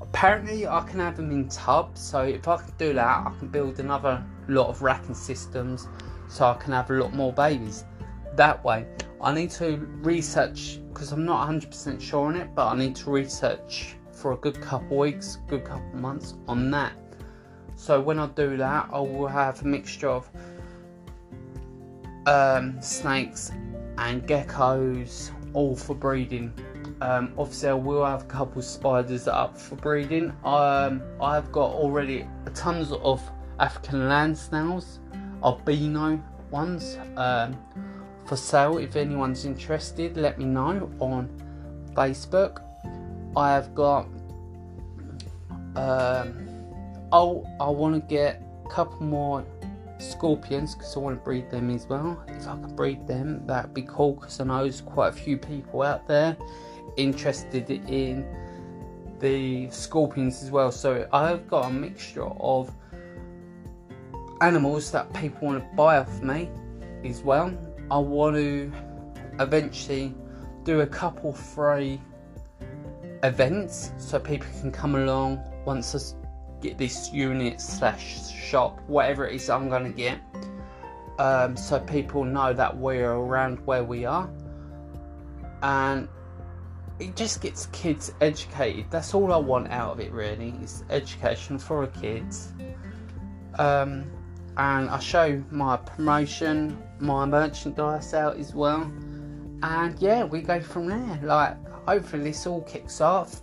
Apparently, 0.01 0.67
I 0.67 0.81
can 0.81 0.99
have 0.99 1.17
them 1.17 1.29
in 1.31 1.47
tubs, 1.49 2.01
so 2.01 2.23
if 2.23 2.47
I 2.47 2.57
can 2.57 2.73
do 2.77 2.93
that, 2.93 3.27
I 3.27 3.31
can 3.37 3.47
build 3.47 3.79
another 3.79 4.23
lot 4.47 4.69
of 4.69 4.81
racking 4.81 5.15
systems 5.15 5.87
so 6.27 6.45
I 6.45 6.55
can 6.55 6.73
have 6.73 6.89
a 6.89 6.93
lot 6.93 7.13
more 7.13 7.31
babies. 7.31 7.85
That 8.35 8.63
way, 8.63 8.87
I 9.21 9.33
need 9.33 9.51
to 9.51 9.77
research 10.01 10.79
because 10.89 11.11
I'm 11.11 11.25
not 11.25 11.47
100% 11.47 12.01
sure 12.01 12.27
on 12.27 12.35
it, 12.35 12.49
but 12.55 12.67
I 12.67 12.75
need 12.75 12.95
to 12.97 13.11
research 13.11 13.95
for 14.21 14.33
a 14.33 14.37
good 14.37 14.61
couple 14.61 14.97
weeks, 14.97 15.39
good 15.47 15.65
couple 15.65 15.99
months 15.99 16.35
on 16.47 16.69
that. 16.71 16.93
So 17.75 17.99
when 17.99 18.19
I 18.19 18.27
do 18.27 18.55
that, 18.57 18.89
I 18.93 18.99
will 18.99 19.27
have 19.27 19.61
a 19.63 19.65
mixture 19.65 20.09
of 20.09 20.29
um, 22.27 22.79
snakes 22.81 23.51
and 23.97 24.21
geckos, 24.27 25.31
all 25.53 25.75
for 25.75 25.95
breeding. 25.95 26.53
Um, 27.01 27.33
obviously, 27.35 27.69
I 27.69 27.73
will 27.73 28.05
have 28.05 28.21
a 28.21 28.25
couple 28.25 28.61
spiders 28.61 29.27
up 29.27 29.57
for 29.57 29.75
breeding. 29.75 30.31
Um, 30.45 31.01
I've 31.19 31.51
got 31.51 31.71
already 31.71 32.27
tons 32.53 32.91
of 32.91 33.21
African 33.59 34.07
land 34.07 34.37
snails, 34.37 34.99
albino 35.43 36.23
ones, 36.51 36.99
um, 37.17 37.57
for 38.25 38.35
sale. 38.35 38.77
If 38.77 38.95
anyone's 38.95 39.45
interested, 39.45 40.15
let 40.15 40.37
me 40.37 40.45
know 40.45 40.91
on 40.99 41.27
Facebook. 41.95 42.61
I 43.35 43.53
have 43.53 43.73
got. 43.75 44.07
Um, 45.75 46.47
oh, 47.11 47.47
I 47.59 47.69
want 47.69 47.95
to 47.95 48.01
get 48.13 48.43
a 48.65 48.69
couple 48.69 49.05
more 49.05 49.45
scorpions 49.99 50.75
because 50.75 50.95
I 50.95 50.99
want 50.99 51.17
to 51.17 51.23
breed 51.23 51.49
them 51.49 51.69
as 51.69 51.87
well. 51.87 52.21
If 52.27 52.47
I 52.47 52.57
could 52.57 52.75
breed 52.75 53.07
them, 53.07 53.45
that'd 53.47 53.73
be 53.73 53.83
cool 53.83 54.13
because 54.13 54.39
I 54.39 54.45
know 54.45 54.63
there's 54.63 54.81
quite 54.81 55.09
a 55.09 55.13
few 55.13 55.37
people 55.37 55.83
out 55.83 56.07
there 56.07 56.35
interested 56.97 57.69
in 57.69 58.25
the 59.19 59.69
scorpions 59.69 60.43
as 60.43 60.51
well. 60.51 60.71
So 60.71 61.07
I've 61.13 61.47
got 61.47 61.69
a 61.69 61.73
mixture 61.73 62.25
of 62.25 62.73
animals 64.41 64.91
that 64.91 65.13
people 65.13 65.47
want 65.47 65.63
to 65.63 65.75
buy 65.75 65.97
off 65.97 66.21
me 66.21 66.49
as 67.05 67.21
well. 67.21 67.53
I 67.89 67.97
want 67.97 68.35
to 68.35 68.71
eventually 69.39 70.13
do 70.63 70.81
a 70.81 70.87
couple 70.87 71.31
free 71.31 72.01
events 73.23 73.91
so 73.97 74.19
people 74.19 74.47
can 74.59 74.71
come 74.71 74.95
along 74.95 75.39
once 75.65 75.95
I 75.95 76.61
get 76.61 76.77
this 76.77 77.11
unit 77.11 77.61
slash 77.61 78.31
shop, 78.31 78.79
whatever 78.87 79.27
it 79.27 79.35
is 79.35 79.49
I'm 79.49 79.69
going 79.69 79.83
to 79.83 79.91
get, 79.91 80.19
um, 81.19 81.55
so 81.55 81.79
people 81.79 82.23
know 82.23 82.53
that 82.53 82.75
we're 82.75 83.11
around 83.11 83.59
where 83.65 83.83
we 83.83 84.05
are, 84.05 84.29
and 85.61 86.07
it 86.99 87.15
just 87.15 87.41
gets 87.41 87.65
kids 87.67 88.13
educated. 88.21 88.85
That's 88.91 89.13
all 89.13 89.33
I 89.33 89.37
want 89.37 89.71
out 89.71 89.91
of 89.91 89.99
it, 89.99 90.11
really. 90.11 90.53
It's 90.61 90.83
education 90.89 91.57
for 91.57 91.85
the 91.85 91.99
kids. 91.99 92.53
Um, 93.57 94.09
and 94.57 94.89
I 94.89 94.99
show 94.99 95.43
my 95.49 95.77
promotion, 95.77 96.77
my 96.99 97.25
merchandise 97.25 98.13
out 98.13 98.37
as 98.37 98.53
well. 98.53 98.91
And 99.63 99.99
yeah, 99.99 100.23
we 100.23 100.41
go 100.41 100.59
from 100.59 100.87
there. 100.87 101.19
Like, 101.23 101.57
hopefully, 101.87 102.23
this 102.23 102.45
all 102.47 102.61
kicks 102.61 103.01
off. 103.01 103.41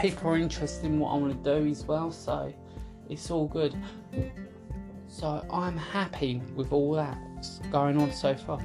People 0.00 0.30
are 0.30 0.36
interested 0.36 0.86
in 0.86 0.98
what 0.98 1.12
I 1.12 1.16
want 1.16 1.42
to 1.44 1.60
do 1.60 1.68
as 1.68 1.84
well, 1.84 2.10
so 2.10 2.52
it's 3.08 3.30
all 3.30 3.46
good. 3.46 3.74
So 5.08 5.46
I'm 5.50 5.76
happy 5.76 6.42
with 6.54 6.72
all 6.72 6.94
that's 6.94 7.60
going 7.70 7.96
on 8.00 8.12
so 8.12 8.34
far 8.34 8.60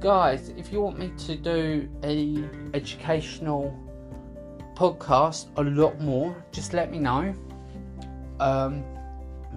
guys, 0.00 0.50
if 0.50 0.72
you 0.72 0.80
want 0.80 0.98
me 0.98 1.10
to 1.18 1.36
do 1.36 1.88
a 2.04 2.44
educational 2.74 3.76
podcast 4.74 5.46
a 5.56 5.62
lot 5.62 6.00
more, 6.00 6.44
just 6.52 6.72
let 6.72 6.90
me 6.90 6.98
know. 6.98 7.34
Um, 8.38 8.84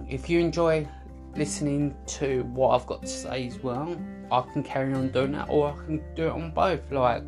if 0.08 0.30
you 0.30 0.40
enjoy 0.40 0.88
listening 1.36 1.94
to 2.18 2.42
what 2.54 2.70
I've 2.70 2.86
got 2.86 3.02
to 3.02 3.08
say 3.08 3.46
as 3.46 3.62
well, 3.62 3.96
I 4.32 4.40
can 4.52 4.62
carry 4.62 4.94
on 4.94 5.10
doing 5.10 5.32
that, 5.32 5.48
or 5.48 5.72
I 5.72 5.84
can 5.84 6.02
do 6.14 6.26
it 6.26 6.32
on 6.32 6.50
both. 6.52 6.90
Like 6.90 7.22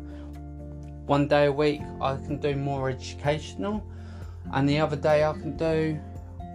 one 1.05 1.27
day 1.27 1.45
a 1.45 1.51
week, 1.51 1.81
I 2.01 2.15
can 2.15 2.37
do 2.37 2.55
more 2.55 2.89
educational, 2.89 3.83
and 4.53 4.67
the 4.67 4.79
other 4.79 4.95
day 4.95 5.23
I 5.23 5.33
can 5.33 5.57
do 5.57 5.99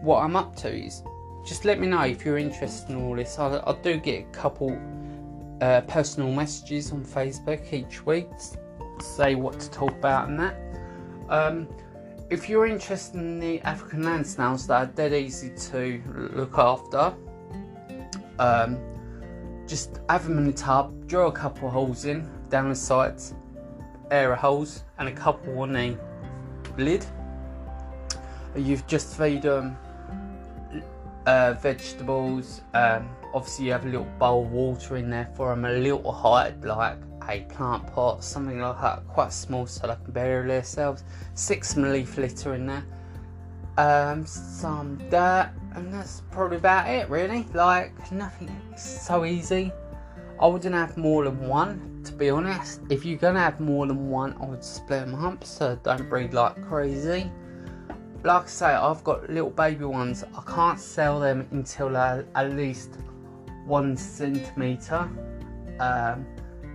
what 0.03 0.23
I'm 0.23 0.37
up 0.37 0.57
to. 0.57 0.75
Is 0.75 1.03
just 1.47 1.65
let 1.65 1.79
me 1.79 1.87
know 1.87 2.03
if 2.03 2.25
you're 2.25 2.39
interested 2.39 2.91
in 2.91 3.03
all 3.03 3.17
this. 3.17 3.39
I, 3.39 3.63
I 3.67 3.73
do 3.83 3.99
get 3.99 4.25
a 4.25 4.31
couple 4.31 4.79
uh, 5.61 5.81
personal 5.83 6.31
messages 6.31 6.93
on 6.93 7.05
Facebook 7.05 7.73
each 7.73 8.05
week, 8.07 8.29
say 9.01 9.35
what 9.35 9.59
to 9.61 9.71
talk 9.71 9.93
about 9.93 10.29
and 10.29 10.39
that. 10.39 10.57
Um, 11.29 11.69
if 12.31 12.49
you're 12.49 12.67
interested 12.67 13.17
in 13.17 13.41
the 13.41 13.61
African 13.63 14.03
land 14.03 14.27
snails 14.27 14.67
that 14.67 14.75
are 14.75 14.87
dead 14.93 15.13
easy 15.13 15.51
to 15.71 16.03
look 16.35 16.59
after, 16.59 17.15
um, 18.39 18.79
just 19.67 20.01
have 20.09 20.25
them 20.25 20.39
in 20.39 20.45
the 20.45 20.53
tub, 20.53 21.07
draw 21.07 21.27
a 21.27 21.33
couple 21.33 21.69
of 21.69 21.75
holes 21.75 22.05
in 22.05 22.29
down 22.49 22.69
the 22.69 22.75
sides, 22.75 23.35
air 24.11 24.35
holes, 24.35 24.85
and 24.99 25.09
a 25.09 25.13
couple 25.13 25.59
on 25.61 25.73
the 25.73 25.97
lid. 26.77 27.05
You've 28.57 28.87
just 28.87 29.17
feed 29.17 29.43
them 29.43 29.77
uh, 31.27 31.55
vegetables. 31.55 32.63
Um, 32.75 33.09
obviously, 33.35 33.67
you 33.67 33.73
have 33.73 33.85
a 33.85 33.89
little 33.89 34.09
bowl 34.19 34.45
of 34.45 34.53
water 34.53 34.97
in 34.97 35.11
there 35.11 35.31
for 35.35 35.51
them, 35.51 35.65
a 35.65 35.73
little 35.73 36.11
height, 36.11 36.61
like 36.63 36.97
a 37.29 37.41
plant 37.43 37.87
pot, 37.93 38.25
something 38.25 38.59
like 38.59 38.81
that, 38.81 39.07
quite 39.07 39.33
small 39.33 39.67
so 39.67 39.87
they 39.87 39.95
can 40.03 40.13
bury 40.13 40.49
themselves. 40.49 41.05
Six 41.35 41.77
leaf 41.77 42.17
litter 42.17 42.55
in 42.55 42.67
there, 42.67 42.85
um, 43.77 44.25
some 44.25 44.97
dirt, 45.11 45.51
and 45.75 45.93
that's 45.93 46.23
probably 46.31 46.57
about 46.57 46.89
it, 46.89 47.09
really. 47.11 47.47
Like, 47.53 48.11
nothing 48.11 48.51
so 48.77 49.25
easy. 49.25 49.73
I 50.41 50.47
wouldn't 50.47 50.75
have 50.75 50.97
more 50.97 51.25
than 51.25 51.49
one, 51.49 52.03
to 52.05 52.13
be 52.13 52.31
honest. 52.31 52.81
If 52.91 53.05
you're 53.05 53.19
gonna 53.19 53.41
have 53.41 53.61
more 53.61 53.87
than 53.87 54.09
one, 54.09 54.37
I 54.41 54.47
would 54.47 54.65
split 54.65 55.07
them 55.07 55.15
up 55.15 55.45
so 55.45 55.79
don't 55.83 56.09
breed 56.09 56.33
like 56.33 56.61
crazy 56.67 57.31
like 58.25 58.45
I 58.45 58.49
say, 58.49 58.67
I've 58.67 59.05
got 59.05 59.31
little 59.31 59.51
baby 59.51 59.85
ones. 59.85 60.25
I 60.37 60.43
can't 60.43 60.81
sell 60.81 61.21
them 61.21 61.47
until 61.51 61.97
at 61.97 62.51
least 62.53 62.99
one 63.65 63.97
centimeter. 63.97 65.09
Um, 65.79 66.27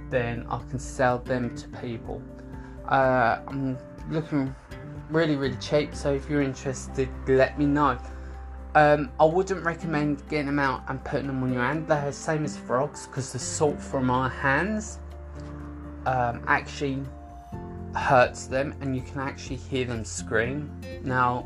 then 0.10 0.46
I 0.50 0.60
can 0.70 0.80
sell 0.80 1.20
them 1.20 1.56
to 1.56 1.68
people. 1.80 2.22
Uh, 2.88 3.40
I'm 3.48 3.78
looking 4.10 4.56
really, 5.10 5.36
really 5.36 5.58
cheap. 5.58 5.94
So 5.96 6.14
if 6.14 6.30
you're 6.30 6.42
interested, 6.42 7.10
let 7.28 7.60
me 7.60 7.66
know. 7.66 7.98
Um, 8.76 9.12
I 9.20 9.26
wouldn't 9.26 9.64
recommend 9.64 10.28
getting 10.30 10.48
them 10.48 10.60
out 10.60 10.84
and 10.88 11.04
putting 11.04 11.28
them 11.28 11.44
on 11.44 11.54
your 11.54 11.64
hand. 11.64 11.88
They're 11.88 12.06
the 12.06 12.14
same 12.14 12.44
as 12.44 12.58
frogs 12.58 13.06
because 13.06 13.32
the 13.32 13.40
salt 13.40 13.80
from 13.80 14.10
our 14.10 14.30
hands 14.30 14.98
um, 16.06 16.44
actually 16.48 17.04
hurts 17.96 18.48
them 18.48 18.74
and 18.82 18.96
you 18.96 19.04
can 19.04 19.20
actually 19.20 19.58
hear 19.58 19.86
them 19.86 20.04
scream. 20.04 20.72
Now, 21.04 21.46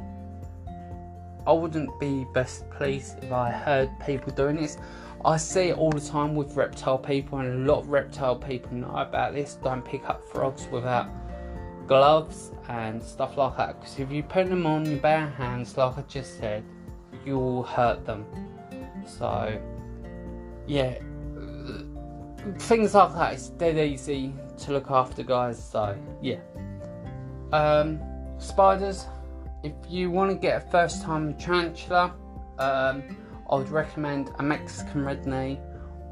I 1.45 1.51
wouldn't 1.51 1.97
be 1.99 2.25
best 2.33 2.69
pleased 2.71 3.23
if 3.23 3.31
I 3.31 3.51
heard 3.51 3.89
people 4.05 4.33
doing 4.33 4.55
this. 4.55 4.77
I 5.25 5.37
see 5.37 5.69
it 5.69 5.77
all 5.77 5.91
the 5.91 6.01
time 6.01 6.35
with 6.35 6.55
reptile 6.55 6.97
people, 6.97 7.39
and 7.39 7.67
a 7.67 7.73
lot 7.73 7.79
of 7.79 7.89
reptile 7.89 8.35
people 8.35 8.73
know 8.73 8.95
about 8.95 9.33
this. 9.33 9.55
Don't 9.63 9.83
pick 9.83 10.07
up 10.09 10.23
frogs 10.23 10.67
without 10.71 11.09
gloves 11.87 12.51
and 12.67 13.01
stuff 13.01 13.37
like 13.37 13.55
that 13.57 13.79
because 13.79 13.97
if 13.97 14.11
you 14.11 14.21
put 14.21 14.49
them 14.49 14.65
on 14.65 14.85
your 14.85 14.99
bare 14.99 15.27
hands, 15.27 15.75
like 15.77 15.97
I 15.97 16.01
just 16.01 16.37
said, 16.37 16.63
you'll 17.27 17.63
hurt 17.63 18.05
them. 18.05 18.25
So, 19.05 19.61
yeah, 20.65 20.97
things 22.57 22.93
like 22.93 23.13
that. 23.13 23.33
It's 23.33 23.49
dead 23.49 23.77
easy 23.77 24.33
to 24.59 24.71
look 24.71 24.89
after, 24.89 25.23
guys. 25.23 25.61
So, 25.61 25.95
yeah. 26.21 26.39
Um, 27.51 27.99
spiders. 28.39 29.05
If 29.63 29.73
you 29.89 30.09
want 30.09 30.31
to 30.31 30.37
get 30.37 30.63
a 30.63 30.71
first 30.71 31.03
time 31.03 31.33
tarantula, 31.35 32.13
um, 32.59 33.17
I 33.49 33.55
would 33.55 33.69
recommend 33.69 34.31
a 34.39 34.43
Mexican 34.43 35.03
red 35.03 35.25
knee 35.25 35.59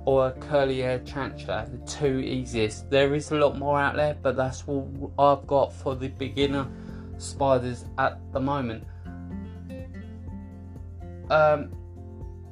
or 0.05 0.27
a 0.27 0.31
curly 0.33 0.81
hair 0.81 0.99
tarantula, 0.99 1.67
the 1.71 1.77
two 1.85 2.19
easiest. 2.19 2.89
There 2.89 3.15
is 3.15 3.31
a 3.31 3.35
lot 3.35 3.57
more 3.57 3.79
out 3.79 3.95
there, 3.95 4.15
but 4.21 4.35
that's 4.35 4.67
what 4.67 4.85
I've 5.17 5.47
got 5.47 5.73
for 5.73 5.95
the 5.95 6.09
beginner 6.09 6.67
spiders 7.17 7.85
at 7.97 8.19
the 8.31 8.39
moment. 8.39 8.83
Um, 11.29 11.71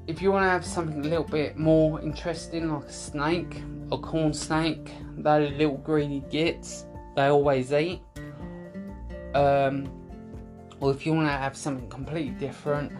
if 0.07 0.21
you 0.21 0.31
want 0.31 0.43
to 0.43 0.49
have 0.49 0.65
something 0.65 0.99
a 1.05 1.07
little 1.07 1.23
bit 1.23 1.57
more 1.57 2.01
interesting, 2.01 2.71
like 2.71 2.86
a 2.86 2.91
snake, 2.91 3.62
a 3.91 3.97
corn 3.97 4.33
snake, 4.33 4.91
they're 5.17 5.49
little 5.49 5.77
greedy 5.77 6.23
gits. 6.29 6.86
They 7.15 7.27
always 7.27 7.71
eat. 7.71 8.01
Um, 9.33 9.89
or 10.79 10.91
if 10.91 11.05
you 11.05 11.13
want 11.13 11.27
to 11.27 11.31
have 11.31 11.55
something 11.55 11.88
completely 11.89 12.31
different, 12.31 12.91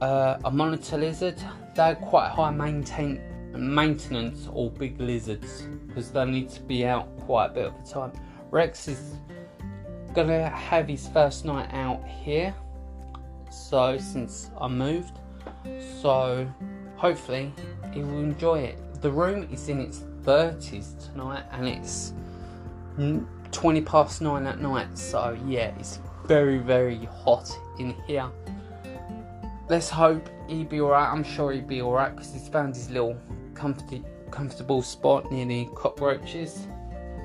uh, 0.00 0.38
a 0.44 0.50
monitor 0.50 0.98
lizard. 0.98 1.42
They're 1.74 1.94
quite 1.94 2.30
high 2.30 2.50
maintain 2.50 3.20
maintenance 3.54 4.48
or 4.52 4.70
big 4.70 5.00
lizards 5.00 5.62
because 5.86 6.10
they 6.10 6.24
need 6.24 6.50
to 6.50 6.60
be 6.62 6.86
out 6.86 7.16
quite 7.20 7.46
a 7.46 7.54
bit 7.54 7.66
of 7.66 7.84
the 7.84 7.90
time. 7.90 8.12
Rex 8.50 8.88
is 8.88 9.16
gonna 10.14 10.48
have 10.50 10.88
his 10.88 11.08
first 11.08 11.44
night 11.44 11.68
out 11.72 12.06
here, 12.06 12.54
so 13.56 13.98
since 13.98 14.50
I 14.60 14.68
moved, 14.68 15.18
so 16.00 16.48
hopefully 16.96 17.52
he 17.92 18.00
will 18.00 18.18
enjoy 18.18 18.60
it. 18.60 19.02
The 19.02 19.10
room 19.10 19.48
is 19.52 19.68
in 19.68 19.80
its 19.80 20.00
30s 20.22 21.10
tonight 21.10 21.44
and 21.52 21.68
it's 21.68 22.12
20 23.52 23.80
past 23.82 24.20
9 24.22 24.46
at 24.46 24.60
night, 24.60 24.96
so 24.96 25.38
yeah, 25.46 25.74
it's 25.78 26.00
very, 26.26 26.58
very 26.58 27.04
hot 27.06 27.50
in 27.78 27.94
here 28.06 28.30
let's 29.68 29.88
hope 29.88 30.28
he'd 30.48 30.68
be 30.68 30.80
alright. 30.80 31.08
I'm 31.08 31.24
sure 31.24 31.52
he'd 31.52 31.68
be 31.68 31.82
alright 31.82 32.14
because 32.14 32.32
he's 32.32 32.48
found 32.48 32.74
his 32.74 32.90
little 32.90 33.16
comfy, 33.54 34.04
comfortable 34.30 34.82
spot 34.82 35.30
near 35.30 35.46
the 35.46 35.66
cockroaches. 35.74 36.66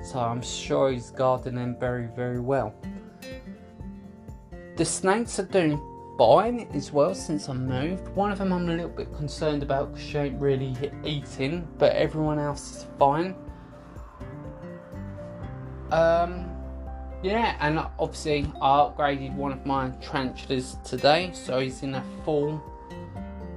So 0.03 0.19
I'm 0.19 0.41
sure 0.41 0.91
he's 0.91 1.11
guarding 1.11 1.55
them 1.55 1.75
very, 1.79 2.07
very 2.15 2.39
well. 2.39 2.73
The 4.77 4.85
snakes 4.85 5.37
are 5.39 5.43
doing 5.43 5.79
fine 6.21 6.67
as 6.75 6.91
well 6.91 7.15
since 7.15 7.49
I 7.49 7.53
moved. 7.53 8.07
One 8.09 8.31
of 8.31 8.37
them 8.37 8.53
I'm 8.53 8.69
a 8.69 8.73
little 8.73 8.91
bit 8.91 9.11
concerned 9.15 9.63
about 9.63 9.91
because 9.91 10.07
she 10.07 10.17
ain't 10.19 10.39
really 10.39 10.77
eating, 11.03 11.67
but 11.79 11.93
everyone 11.93 12.37
else 12.37 12.77
is 12.77 12.85
fine. 12.99 13.33
Um, 15.91 16.47
yeah, 17.23 17.57
and 17.59 17.79
obviously 17.97 18.45
I 18.61 18.67
upgraded 18.67 19.33
one 19.33 19.51
of 19.51 19.65
my 19.65 19.89
tarantulas 19.99 20.77
today, 20.85 21.31
so 21.33 21.59
he's 21.59 21.81
in 21.81 21.95
a 21.95 22.03
full 22.23 22.63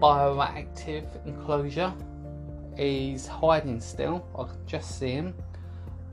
bioactive 0.01 1.05
enclosure. 1.27 1.93
He's 2.79 3.27
hiding 3.27 3.79
still, 3.83 4.27
I 4.35 4.45
can 4.45 4.67
just 4.67 4.99
see 4.99 5.11
him, 5.11 5.35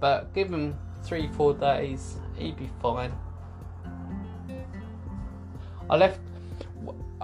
but 0.01 0.33
give 0.33 0.49
him 0.49 0.77
three, 1.01 1.29
four 1.29 1.53
days, 1.53 2.17
he'd 2.35 2.57
be 2.57 2.69
fine. 2.81 3.13
I 5.89 5.95
left. 5.95 6.19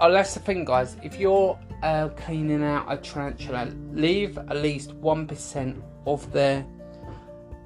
Oh, 0.00 0.12
that's 0.12 0.34
the 0.34 0.40
thing, 0.40 0.64
guys. 0.64 0.96
If 1.02 1.18
you're 1.18 1.58
uh, 1.82 2.10
cleaning 2.10 2.62
out 2.62 2.86
a 2.88 2.96
tarantula, 2.96 3.72
leave 3.92 4.38
at 4.38 4.56
least 4.56 4.92
one 4.94 5.26
percent 5.26 5.82
of 6.06 6.30
their 6.32 6.64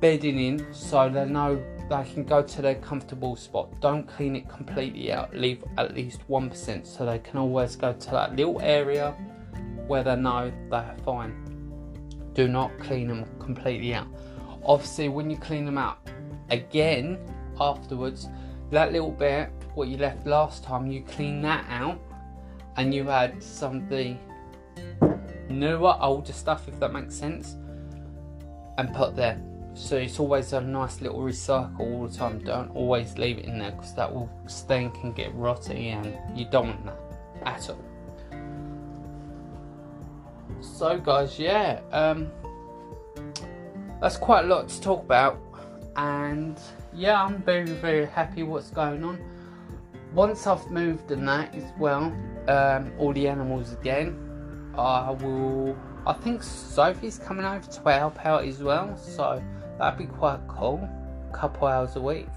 bedding 0.00 0.38
in 0.38 0.74
so 0.74 1.10
they 1.10 1.26
know 1.26 1.62
they 1.88 2.10
can 2.12 2.24
go 2.24 2.42
to 2.42 2.62
their 2.62 2.76
comfortable 2.76 3.36
spot. 3.36 3.68
Don't 3.80 4.08
clean 4.08 4.34
it 4.34 4.48
completely 4.48 5.12
out. 5.12 5.34
Leave 5.34 5.62
at 5.76 5.94
least 5.94 6.26
1% 6.28 6.86
so 6.86 7.06
they 7.06 7.18
can 7.18 7.38
always 7.38 7.76
go 7.76 7.92
to 7.92 8.10
that 8.10 8.34
little 8.34 8.60
area 8.62 9.12
where 9.86 10.02
they 10.02 10.16
know 10.16 10.50
they're 10.70 10.96
fine. 11.04 11.34
Do 12.34 12.48
not 12.48 12.76
clean 12.78 13.08
them 13.08 13.26
completely 13.38 13.94
out. 13.94 14.08
Obviously, 14.64 15.08
when 15.08 15.30
you 15.30 15.36
clean 15.36 15.66
them 15.66 15.78
out 15.78 15.98
again 16.50 17.18
afterwards, 17.60 18.28
that 18.70 18.90
little 18.90 19.10
bit 19.10 19.50
what 19.74 19.88
you 19.88 19.98
left 19.98 20.26
last 20.26 20.64
time, 20.64 20.90
you 20.90 21.02
clean 21.02 21.42
that 21.42 21.64
out 21.68 22.00
and 22.76 22.94
you 22.94 23.10
add 23.10 23.42
some 23.42 23.76
of 23.76 23.88
the 23.88 24.16
newer, 25.48 25.96
older 26.00 26.32
stuff, 26.32 26.68
if 26.68 26.78
that 26.80 26.92
makes 26.92 27.14
sense, 27.14 27.56
and 28.78 28.94
put 28.94 29.16
there. 29.16 29.40
So 29.74 29.96
it's 29.96 30.20
always 30.20 30.52
a 30.52 30.60
nice 30.60 31.00
little 31.00 31.20
recycle 31.20 31.80
all 31.80 32.06
the 32.06 32.16
time. 32.16 32.40
Don't 32.40 32.70
always 32.74 33.16
leave 33.16 33.38
it 33.38 33.46
in 33.46 33.58
there 33.58 33.70
because 33.70 33.94
that 33.94 34.12
will 34.12 34.30
stink 34.46 35.02
and 35.02 35.14
get 35.14 35.34
rotty 35.34 35.88
and 35.88 36.16
you 36.38 36.46
don't 36.50 36.68
want 36.68 36.84
that 36.84 36.98
at 37.46 37.70
all. 37.70 37.78
So 40.60 40.98
guys 40.98 41.38
yeah 41.38 41.80
um 41.90 42.30
that's 44.00 44.16
quite 44.16 44.44
a 44.44 44.48
lot 44.48 44.68
to 44.68 44.80
talk 44.80 45.02
about 45.02 45.40
and 45.96 46.58
yeah 46.94 47.22
i'm 47.22 47.42
very 47.42 47.66
very 47.66 48.06
happy 48.06 48.42
what's 48.42 48.70
going 48.70 49.04
on 49.04 49.18
once 50.14 50.46
i've 50.46 50.70
moved 50.70 51.10
and 51.10 51.26
that 51.26 51.54
as 51.54 51.64
well 51.78 52.04
um 52.48 52.92
all 52.98 53.12
the 53.12 53.26
animals 53.26 53.72
again 53.72 54.16
i 54.76 55.10
will 55.10 55.76
i 56.06 56.12
think 56.12 56.42
sophie's 56.42 57.18
coming 57.18 57.44
over 57.44 57.66
to 57.70 57.90
help 57.90 58.24
out 58.24 58.44
as 58.44 58.62
well 58.62 58.96
so 58.96 59.42
That'd 59.82 59.98
be 59.98 60.06
quite 60.06 60.38
cool. 60.46 60.88
A 61.30 61.36
Couple 61.36 61.66
hours 61.66 61.96
a 61.96 62.00
week. 62.00 62.28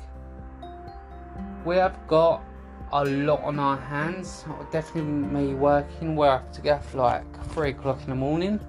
We 1.63 1.75
have 1.75 1.95
got 2.07 2.43
a 2.91 3.05
lot 3.05 3.43
on 3.43 3.59
our 3.59 3.77
hands. 3.77 4.45
Definitely 4.71 5.11
me 5.11 5.53
working 5.53 6.19
I 6.19 6.31
have 6.33 6.51
to 6.53 6.61
get 6.61 6.79
up 6.79 6.93
like 6.93 7.45
three 7.51 7.69
o'clock 7.69 8.01
in 8.01 8.09
the 8.09 8.15
morning. 8.15 8.59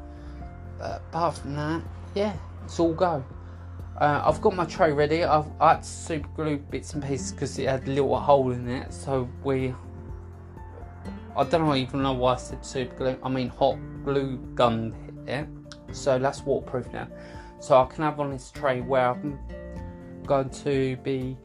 But 0.78 1.02
apart 1.08 1.38
from 1.38 1.54
that, 1.56 1.82
yeah, 2.14 2.34
it's 2.64 2.78
all 2.78 2.92
go. 2.92 3.24
Uh, 3.98 4.22
I've 4.26 4.42
got 4.42 4.54
my 4.54 4.66
tray 4.66 4.92
ready. 4.92 5.24
I've 5.24 5.46
I 5.58 5.72
had 5.74 5.82
to 5.82 5.88
super 5.88 6.28
glue 6.36 6.58
bits 6.58 6.92
and 6.92 7.02
pieces 7.02 7.32
because 7.32 7.58
it 7.58 7.66
had 7.66 7.88
a 7.88 7.90
little 7.90 8.18
hole 8.20 8.52
in 8.52 8.68
it. 8.68 8.92
So 8.92 9.26
we, 9.42 9.74
I 11.34 11.44
don't 11.44 11.74
even 11.76 12.02
know 12.02 12.12
why 12.12 12.34
I 12.34 12.36
said 12.36 12.64
super 12.64 12.94
glue. 12.94 13.18
I 13.22 13.28
mean 13.30 13.48
hot 13.48 13.78
glue 14.04 14.36
gun 14.54 14.94
it. 15.26 15.46
So 15.92 16.18
that's 16.18 16.42
waterproof 16.42 16.92
now. 16.92 17.08
So 17.58 17.80
I 17.80 17.86
can 17.86 18.04
have 18.04 18.20
on 18.20 18.32
this 18.32 18.50
tray 18.50 18.82
where 18.82 19.10
I'm 19.12 19.38
going 20.26 20.50
to 20.50 20.96
be 20.98 21.38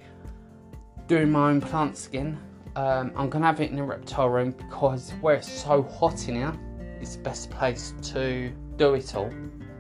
doing 1.08 1.32
my 1.32 1.52
own 1.52 1.62
plant 1.62 1.98
skin. 1.98 2.38
Um, 2.76 3.14
I'm 3.16 3.30
going 3.30 3.42
to 3.42 3.48
have 3.48 3.62
it 3.62 3.70
in 3.70 3.78
the 3.78 3.84
reptile 3.84 4.30
room 4.30 4.52
because 4.52 5.12
where 5.22 5.36
it's 5.36 5.50
so 5.50 5.84
hot 5.84 6.28
in 6.28 6.36
here, 6.36 6.54
it's 7.00 7.16
the 7.16 7.24
best 7.24 7.50
place 7.50 7.94
to 8.14 8.52
do 8.76 8.94
it 8.96 9.16
all. 9.16 9.32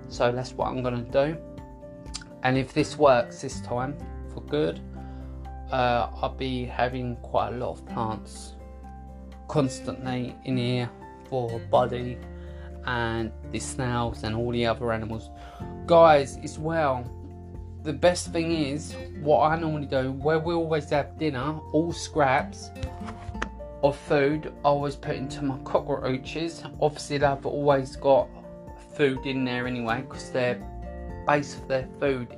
So 0.07 0.31
that's 0.31 0.53
what 0.53 0.67
I'm 0.67 0.81
going 0.81 1.05
to 1.05 1.11
do. 1.11 1.37
And 2.43 2.57
if 2.57 2.73
this 2.73 2.97
works 2.97 3.41
this 3.41 3.61
time 3.61 3.95
for 4.33 4.41
good, 4.41 4.79
uh, 5.71 6.09
I'll 6.21 6.35
be 6.35 6.65
having 6.65 7.15
quite 7.17 7.53
a 7.53 7.57
lot 7.57 7.71
of 7.71 7.85
plants 7.85 8.53
constantly 9.47 10.35
in 10.45 10.57
here 10.57 10.89
for 11.29 11.59
Buddy 11.71 12.17
and 12.85 13.31
the 13.51 13.59
snails 13.59 14.23
and 14.23 14.35
all 14.35 14.51
the 14.51 14.65
other 14.65 14.91
animals. 14.91 15.29
Guys, 15.85 16.37
as 16.43 16.57
well, 16.57 17.05
the 17.83 17.93
best 17.93 18.31
thing 18.31 18.51
is 18.51 18.95
what 19.21 19.41
I 19.41 19.59
normally 19.59 19.87
do 19.87 20.11
where 20.11 20.39
we 20.39 20.53
always 20.53 20.89
have 20.89 21.17
dinner, 21.17 21.59
all 21.73 21.91
scraps 21.91 22.69
of 23.83 23.97
food 23.97 24.53
I 24.63 24.67
always 24.67 24.95
put 24.95 25.15
into 25.15 25.43
my 25.43 25.57
cockroaches. 25.59 26.63
Obviously, 26.79 27.17
they've 27.17 27.45
always 27.45 27.95
got 27.95 28.29
food 28.95 29.25
in 29.25 29.43
there 29.43 29.67
anyway 29.67 30.01
because 30.01 30.31
their 30.31 30.55
base 31.31 31.55
of 31.55 31.67
their 31.67 31.87
food 31.99 32.35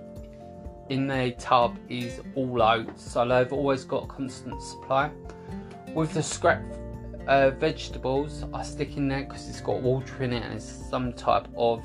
in 0.90 1.08
their 1.08 1.32
tub 1.32 1.78
is 1.90 2.22
all 2.36 2.62
oats, 2.62 3.12
so 3.12 3.28
they've 3.28 3.52
always 3.52 3.84
got 3.84 4.08
constant 4.08 4.62
supply. 4.62 5.10
With 5.96 6.14
the 6.14 6.22
scrap 6.22 6.64
uh, 7.28 7.52
vegetables 7.52 8.44
I 8.54 8.64
stick 8.64 8.98
in 8.98 9.08
there 9.08 9.24
because 9.24 9.48
it's 9.48 9.62
got 9.62 9.82
water 9.82 10.24
in 10.24 10.34
it 10.34 10.44
and 10.44 10.54
it's 10.54 10.66
some 10.66 11.14
type 11.14 11.48
of 11.58 11.84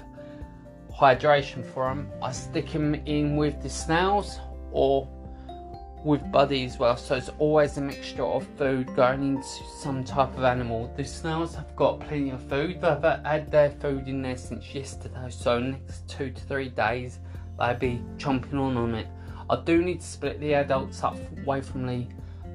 hydration 0.93 1.65
for 1.65 1.89
them. 1.89 2.11
I 2.21 2.33
stick 2.33 2.73
them 2.73 2.95
in 2.95 3.37
with 3.37 3.63
the 3.63 3.71
snails 3.71 4.39
or 4.73 5.09
with 6.05 6.31
Buddy 6.31 6.65
as 6.65 6.79
well. 6.79 6.97
So 6.97 7.17
it's 7.17 7.31
always 7.39 7.77
a 7.77 7.81
mixture 7.81 8.25
of 8.25 8.47
food 8.57 8.95
going 8.95 9.23
into 9.23 9.49
some 9.81 10.05
type 10.05 10.37
of 10.37 10.45
animal. 10.45 10.93
The 10.97 11.05
snails 11.05 11.55
have 11.55 11.75
got 11.77 12.01
plenty 12.01 12.31
of 12.31 12.43
food. 12.49 12.81
They've 12.81 13.03
had 13.03 13.51
their 13.51 13.71
food 13.71 14.09
in 14.09 14.23
there 14.23 14.37
since 14.37 14.75
yesterday. 14.75 15.29
So 15.31 15.59
next 15.59 16.09
two 16.09 16.31
to 16.31 16.41
three 16.43 16.69
days 16.69 17.19
they'll 17.59 17.75
be 17.75 18.01
chomping 18.17 18.55
on 18.55 18.77
on 18.77 18.95
it. 18.95 19.09
I 19.51 19.61
do 19.65 19.83
need 19.83 20.01
to 20.01 20.07
split 20.07 20.41
the 20.41 20.55
adults 20.55 21.03
up 21.03 21.17
away 21.43 21.61
from 21.63 21.87
the 21.87 22.07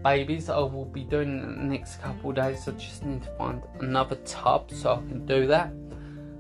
babies. 0.03 0.49
I 0.49 0.60
will 0.60 0.86
be 0.86 1.03
doing 1.03 1.39
in 1.39 1.58
the 1.58 1.63
next 1.63 2.01
couple 2.01 2.29
of 2.29 2.36
days. 2.36 2.67
I 2.67 2.71
just 2.71 3.03
need 3.03 3.23
to 3.23 3.29
find 3.38 3.62
another 3.79 4.15
tub 4.25 4.71
so 4.71 4.93
I 4.93 4.95
can 5.08 5.25
do 5.25 5.47
that. 5.47 5.71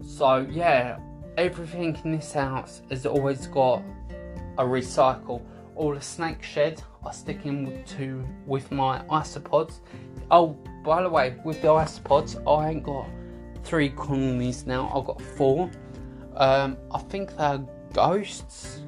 So 0.05 0.45
yeah, 0.49 0.99
everything 1.37 1.97
in 2.03 2.11
this 2.11 2.33
house 2.33 2.81
has 2.89 3.05
always 3.05 3.47
got 3.47 3.81
a 4.57 4.63
recycle. 4.63 5.41
All 5.75 5.93
the 5.93 6.01
snake 6.01 6.43
shed 6.43 6.81
I 7.05 7.11
stick 7.11 7.45
in 7.45 7.83
to 7.83 8.25
with 8.45 8.71
my 8.71 8.99
isopods. 9.09 9.79
Oh, 10.31 10.57
by 10.83 11.01
the 11.01 11.09
way, 11.09 11.35
with 11.43 11.61
the 11.61 11.67
isopods, 11.67 12.41
I 12.47 12.69
ain't 12.69 12.83
got 12.83 13.07
three 13.63 13.89
colonies 13.89 14.65
now. 14.65 14.91
I've 14.93 15.05
got 15.05 15.21
four. 15.21 15.69
Um, 16.35 16.77
I 16.91 16.99
think 16.99 17.35
they're 17.37 17.63
ghosts 17.93 18.81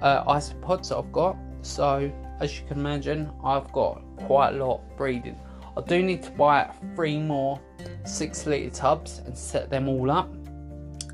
uh, 0.00 0.24
isopods 0.24 0.96
I've 0.96 1.12
got. 1.12 1.36
So 1.62 2.12
as 2.40 2.58
you 2.58 2.66
can 2.66 2.78
imagine, 2.78 3.30
I've 3.44 3.70
got 3.72 4.02
quite 4.16 4.54
a 4.54 4.64
lot 4.64 4.80
breeding. 4.96 5.38
I 5.76 5.80
do 5.82 6.02
need 6.02 6.22
to 6.24 6.30
buy 6.32 6.70
three 6.94 7.18
more 7.18 7.60
six 8.04 8.46
litre 8.46 8.70
tubs 8.70 9.18
and 9.24 9.36
set 9.36 9.70
them 9.70 9.88
all 9.88 10.10
up. 10.10 10.28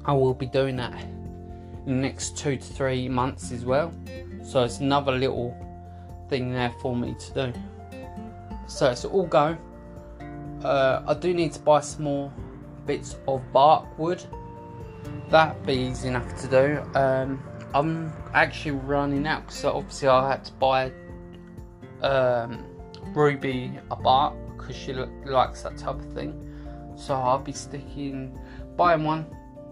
I 0.04 0.12
will 0.12 0.34
be 0.34 0.46
doing 0.46 0.76
that 0.76 0.94
in 0.94 1.84
the 1.86 1.92
next 1.92 2.36
two 2.36 2.56
to 2.56 2.62
three 2.62 3.08
months 3.08 3.52
as 3.52 3.64
well. 3.64 3.92
So 4.44 4.62
it's 4.62 4.78
another 4.80 5.12
little 5.12 5.56
thing 6.28 6.52
there 6.52 6.72
for 6.80 6.94
me 6.94 7.16
to 7.18 7.52
do. 7.52 7.60
So 8.66 8.90
it's 8.90 9.04
all 9.04 9.26
go. 9.26 9.56
Uh, 10.62 11.02
I 11.06 11.14
do 11.14 11.34
need 11.34 11.52
to 11.54 11.60
buy 11.60 11.80
some 11.80 12.04
more 12.04 12.32
bits 12.86 13.16
of 13.26 13.42
bark 13.52 13.98
wood. 13.98 14.22
That 15.30 15.64
be 15.66 15.74
easy 15.74 16.08
enough 16.08 16.40
to 16.42 16.48
do. 16.48 16.98
Um, 16.98 17.42
I'm 17.74 18.12
actually 18.34 18.72
running 18.72 19.26
out 19.26 19.46
because 19.46 19.64
obviously 19.64 20.08
I 20.08 20.30
had 20.30 20.44
to 20.44 20.52
buy 20.52 20.92
um, 22.02 22.64
Ruby 23.14 23.72
a 23.90 23.96
bark 23.96 24.34
because 24.56 24.76
she 24.76 24.92
likes 24.92 25.62
that 25.62 25.76
type 25.76 25.96
of 25.96 26.12
thing. 26.12 26.40
So 26.96 27.14
I'll 27.14 27.38
be 27.38 27.52
sticking, 27.52 28.38
buying 28.76 29.04
one, 29.04 29.26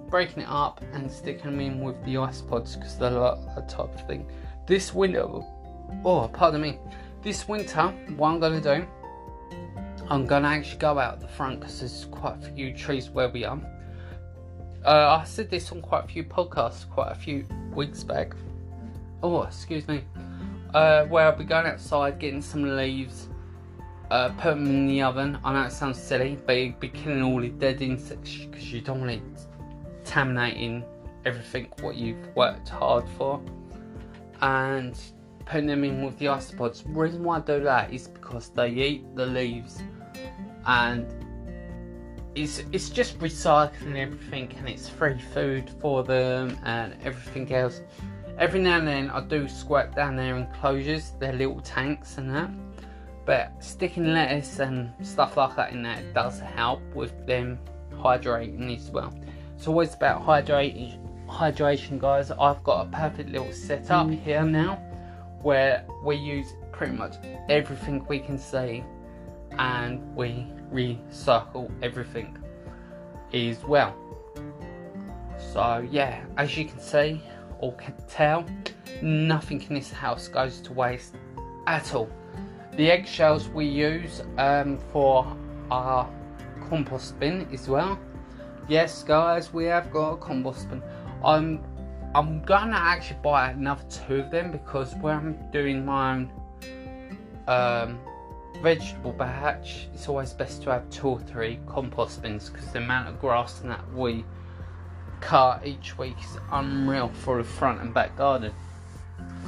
breaking 0.08 0.42
it 0.42 0.48
up, 0.48 0.82
and 0.92 1.10
sticking 1.10 1.44
them 1.44 1.60
in 1.60 1.80
with 1.80 2.02
the 2.04 2.14
isopods 2.14 2.74
because 2.74 2.98
they 2.98 3.08
like 3.08 3.38
that 3.54 3.68
type 3.68 3.94
of 3.94 4.06
thing. 4.06 4.26
This 4.66 4.94
winter, 4.94 5.26
oh, 6.04 6.30
pardon 6.32 6.60
me, 6.60 6.78
this 7.22 7.48
winter, 7.48 7.88
what 8.16 8.30
I'm 8.30 8.40
to 8.40 8.60
do, 8.60 8.86
I'm 10.08 10.26
to 10.26 10.48
actually 10.48 10.78
go 10.78 10.98
out 10.98 11.20
the 11.20 11.28
front 11.28 11.60
because 11.60 11.80
there's 11.80 12.06
quite 12.10 12.36
a 12.42 12.50
few 12.52 12.72
trees 12.72 13.10
where 13.10 13.28
we 13.28 13.44
are. 13.44 13.60
Uh, 14.84 15.18
I 15.20 15.24
said 15.24 15.50
this 15.50 15.70
on 15.72 15.80
quite 15.80 16.04
a 16.04 16.08
few 16.08 16.24
podcasts, 16.24 16.88
quite 16.88 17.12
a 17.12 17.14
few 17.14 17.46
weeks 17.74 18.02
back. 18.02 18.34
Oh, 19.22 19.42
excuse 19.42 19.86
me. 19.86 20.04
Uh, 20.74 21.04
where 21.04 21.26
I'll 21.26 21.36
be 21.36 21.44
going 21.44 21.66
outside, 21.66 22.18
getting 22.18 22.42
some 22.42 22.76
leaves, 22.76 23.28
uh, 24.10 24.30
put 24.30 24.54
them 24.54 24.66
in 24.66 24.86
the 24.86 25.02
oven. 25.02 25.38
I 25.44 25.52
know 25.52 25.62
it 25.62 25.72
sounds 25.72 26.02
silly, 26.02 26.38
but 26.46 26.54
you'd 26.54 26.80
be 26.80 26.88
killing 26.88 27.22
all 27.22 27.40
the 27.40 27.48
dead 27.48 27.80
insects 27.82 28.46
because 28.46 28.72
you 28.72 28.80
don't 28.80 29.00
want 29.00 29.12
it 29.12 29.22
contaminating 30.12 30.84
everything 31.24 31.68
what 31.80 31.96
you've 31.96 32.34
worked 32.36 32.68
hard 32.68 33.08
for. 33.16 33.40
And 34.42 34.98
putting 35.46 35.66
them 35.66 35.84
in 35.84 36.04
with 36.04 36.18
the 36.18 36.26
isopods. 36.26 36.82
The 36.82 36.90
reason 36.90 37.24
why 37.24 37.38
I 37.38 37.40
do 37.40 37.60
that 37.60 37.92
is 37.92 38.08
because 38.08 38.50
they 38.50 38.68
eat 38.68 39.16
the 39.16 39.26
leaves 39.26 39.82
and 40.66 41.06
it's 42.34 42.62
it's 42.72 42.88
just 42.88 43.18
recycling 43.18 43.96
everything 43.96 44.54
and 44.56 44.68
it's 44.68 44.88
free 44.88 45.18
food 45.34 45.70
for 45.80 46.02
them 46.02 46.58
and 46.64 46.96
everything 47.04 47.52
else. 47.52 47.82
Every 48.38 48.60
now 48.60 48.78
and 48.78 48.88
then 48.88 49.10
I 49.10 49.20
do 49.20 49.46
squirt 49.48 49.94
down 49.94 50.16
their 50.16 50.36
enclosures, 50.36 51.12
their 51.20 51.34
little 51.34 51.60
tanks 51.60 52.18
and 52.18 52.34
that. 52.34 52.50
But 53.26 53.62
sticking 53.62 54.12
lettuce 54.12 54.58
and 54.58 54.92
stuff 55.02 55.36
like 55.36 55.54
that 55.56 55.72
in 55.72 55.82
there 55.82 56.02
does 56.14 56.40
help 56.40 56.80
with 56.94 57.26
them 57.26 57.58
hydrating 57.92 58.74
as 58.74 58.90
well. 58.90 59.12
It's 59.54 59.68
always 59.68 59.94
about 59.94 60.26
hydrating 60.26 60.98
hydration 61.32 61.98
guys. 61.98 62.30
I've 62.30 62.62
got 62.62 62.86
a 62.86 62.90
perfect 62.90 63.30
little 63.30 63.52
setup 63.52 64.06
mm. 64.06 64.22
here 64.22 64.42
now 64.44 64.74
where 65.42 65.84
we 66.04 66.16
use 66.16 66.54
pretty 66.70 66.92
much 66.92 67.14
everything 67.48 68.04
we 68.08 68.18
can 68.18 68.38
see 68.38 68.84
and 69.58 70.14
we 70.14 70.46
recycle 70.72 71.70
everything 71.82 72.38
as 73.32 73.62
well. 73.64 73.96
So 75.52 75.86
yeah, 75.90 76.24
as 76.36 76.56
you 76.56 76.64
can 76.64 76.78
see 76.78 77.20
or 77.58 77.74
can 77.74 77.94
tell, 78.08 78.44
nothing 79.02 79.62
in 79.62 79.74
this 79.74 79.90
house 79.90 80.28
goes 80.28 80.60
to 80.60 80.72
waste 80.72 81.14
at 81.66 81.94
all. 81.94 82.08
The 82.76 82.90
eggshells 82.90 83.48
we 83.48 83.66
use 83.66 84.22
um, 84.38 84.78
for 84.92 85.36
our 85.70 86.08
compost 86.68 87.18
bin 87.20 87.46
as 87.52 87.68
well. 87.68 87.98
Yes, 88.68 89.02
guys, 89.02 89.52
we 89.52 89.64
have 89.64 89.90
got 89.90 90.12
a 90.12 90.16
compost 90.16 90.70
bin. 90.70 90.82
I'm 91.24 91.62
I'm 92.14 92.42
gonna 92.44 92.76
actually 92.76 93.20
buy 93.22 93.50
another 93.50 93.84
two 93.88 94.16
of 94.16 94.30
them 94.30 94.52
because 94.52 94.94
when 94.96 95.16
I'm 95.16 95.50
doing 95.50 95.84
my 95.84 96.12
own 96.12 96.30
um, 97.48 97.98
vegetable 98.60 99.12
batch, 99.12 99.88
it's 99.94 100.08
always 100.08 100.32
best 100.32 100.62
to 100.64 100.70
have 100.70 100.88
two 100.90 101.08
or 101.08 101.20
three 101.20 101.58
compost 101.66 102.22
bins 102.22 102.50
because 102.50 102.66
the 102.72 102.78
amount 102.78 103.08
of 103.08 103.18
grass 103.20 103.62
and 103.62 103.70
that 103.70 103.92
we 103.94 104.24
cut 105.20 105.66
each 105.66 105.96
week 105.96 106.16
is 106.20 106.38
unreal 106.50 107.08
for 107.08 107.38
the 107.38 107.44
front 107.44 107.80
and 107.80 107.94
back 107.94 108.14
garden. 108.16 108.52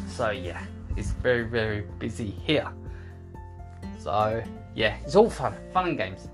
So 0.08 0.30
yeah, 0.30 0.62
it's 0.96 1.10
very 1.10 1.42
very 1.42 1.82
busy 1.98 2.30
here. 2.30 2.72
So 3.98 4.42
yeah, 4.74 4.96
it's 5.04 5.16
all 5.16 5.28
fun, 5.28 5.54
fun 5.72 5.88
and 5.88 5.98
games. 5.98 6.28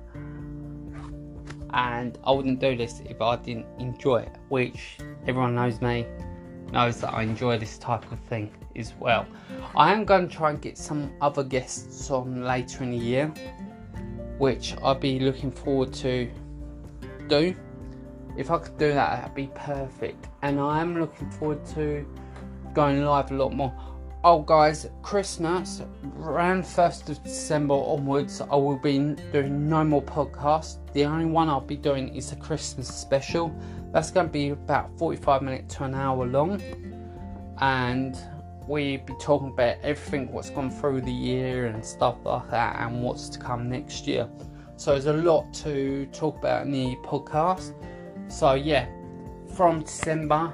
And 1.73 2.19
I 2.25 2.33
wouldn't 2.33 2.61
do 2.61 2.77
this 2.77 3.01
if 3.05 3.21
I 3.21 3.37
didn't 3.37 3.67
enjoy 3.79 4.23
it, 4.23 4.37
which 4.49 4.99
everyone 5.27 5.55
knows 5.55 5.81
me, 5.81 6.07
knows 6.73 7.01
that 7.01 7.13
I 7.13 7.23
enjoy 7.23 7.59
this 7.59 7.79
type 7.79 8.11
of 8.11 8.19
thing 8.21 8.53
as 8.77 8.95
well. 8.99 9.27
I 9.77 9.93
am 9.93 10.05
going 10.05 10.29
to 10.29 10.35
try 10.35 10.51
and 10.51 10.61
get 10.61 10.79
some 10.79 11.13
other 11.21 11.43
guests 11.45 12.11
on 12.11 12.45
later 12.45 12.83
in 12.85 12.91
the 12.91 12.97
year, 12.97 13.27
which 14.39 14.75
I'll 14.83 14.95
be 14.95 15.19
looking 15.21 15.51
forward 15.51 15.93
to 15.95 16.31
do. 17.29 17.55
If 18.37 18.51
I 18.51 18.59
could 18.59 18.79
do 18.79 18.93
that, 18.93 19.21
that'd 19.21 19.35
be 19.35 19.51
perfect. 19.55 20.29
And 20.43 20.61
I 20.61 20.81
am 20.81 20.99
looking 20.99 21.31
forward 21.31 21.65
to 21.75 22.07
going 22.73 23.05
live 23.05 23.31
a 23.33 23.35
lot 23.35 23.53
more. 23.53 23.75
Oh, 24.23 24.43
guys, 24.43 24.87
Christmas 25.01 25.81
around 26.19 26.63
1st 26.63 27.09
of 27.09 27.25
December 27.25 27.73
onwards, 27.73 28.43
I 28.43 28.55
will 28.55 28.77
be 28.77 28.99
doing 29.33 29.67
no 29.67 29.83
more 29.83 30.03
podcasts. 30.03 30.77
The 30.93 31.07
only 31.07 31.25
one 31.25 31.49
I'll 31.49 31.63
be 31.63 31.79
doing 31.79 32.15
is 32.15 32.31
a 32.31 32.37
Christmas 32.37 32.87
special. 32.87 33.51
That's 33.95 34.11
going 34.11 34.27
to 34.27 34.33
be 34.33 34.51
about 34.51 34.91
45 34.99 35.41
minutes 35.41 35.75
to 35.77 35.85
an 35.85 35.95
hour 35.95 36.27
long. 36.27 36.61
And 37.63 38.15
we'll 38.67 38.99
be 38.99 39.15
talking 39.19 39.49
about 39.49 39.77
everything 39.83 40.31
what's 40.31 40.51
gone 40.51 40.71
through 40.71 41.01
the 41.01 41.11
year 41.11 41.69
and 41.69 41.83
stuff 41.83 42.17
like 42.23 42.51
that 42.51 42.79
and 42.79 43.03
what's 43.03 43.31
to 43.31 43.39
come 43.39 43.71
next 43.71 44.07
year. 44.07 44.29
So 44.77 44.91
there's 44.91 45.07
a 45.07 45.15
lot 45.15 45.51
to 45.65 46.05
talk 46.13 46.37
about 46.37 46.67
in 46.67 46.73
the 46.73 46.95
podcast. 47.07 47.73
So, 48.29 48.53
yeah, 48.53 48.87
from 49.55 49.81
December 49.81 50.53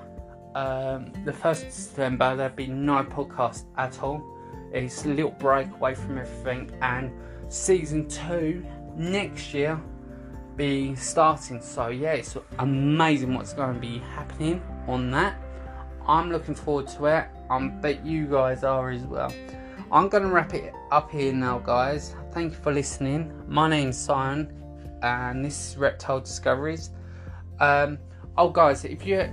um, 0.57 1.13
the 1.27 1.33
first 1.33 1.67
December 1.67 2.35
there'll 2.35 2.57
be 2.57 2.67
no 2.67 3.05
podcast 3.05 3.65
at 3.77 4.03
all. 4.03 4.25
It's 4.73 5.05
a 5.05 5.09
little 5.09 5.33
break 5.33 5.71
away 5.71 5.95
from 5.95 6.17
everything, 6.17 6.71
and 6.81 7.13
season 7.49 8.09
two 8.09 8.65
next 8.97 9.53
year 9.53 9.79
be 10.57 10.95
starting. 10.95 11.61
So 11.61 11.89
yeah, 11.89 12.15
it's 12.15 12.39
amazing 12.59 13.35
what's 13.35 13.53
going 13.53 13.75
to 13.75 13.81
be 13.81 13.99
happening 13.99 14.63
on 14.89 15.11
that. 15.11 15.39
I'm 16.07 16.31
looking 16.33 16.55
forward 16.55 16.89
to 16.89 17.05
it. 17.05 17.27
I 17.51 17.69
bet 17.69 18.07
you 18.07 18.27
guys 18.27 18.65
are 18.65 18.91
as 18.91 19.03
well. 19.03 19.33
I'm 19.93 20.09
going 20.09 20.23
to 20.23 20.31
wrap 20.31 20.55
it 20.55 20.73
up 20.91 21.11
here 21.11 21.35
now, 21.35 21.59
guys. 21.59 22.15
Thank 22.33 22.55
you 22.55 22.59
for 22.59 22.73
listening. 22.73 23.31
My 23.47 23.69
name's 23.69 23.99
Simon, 23.99 24.53
and 25.03 25.45
this 25.45 25.73
is 25.73 25.77
Reptile 25.77 26.21
Discoveries. 26.21 26.91
Um, 27.61 27.99
oh, 28.39 28.49
guys, 28.49 28.85
if 28.85 29.07
you 29.07 29.31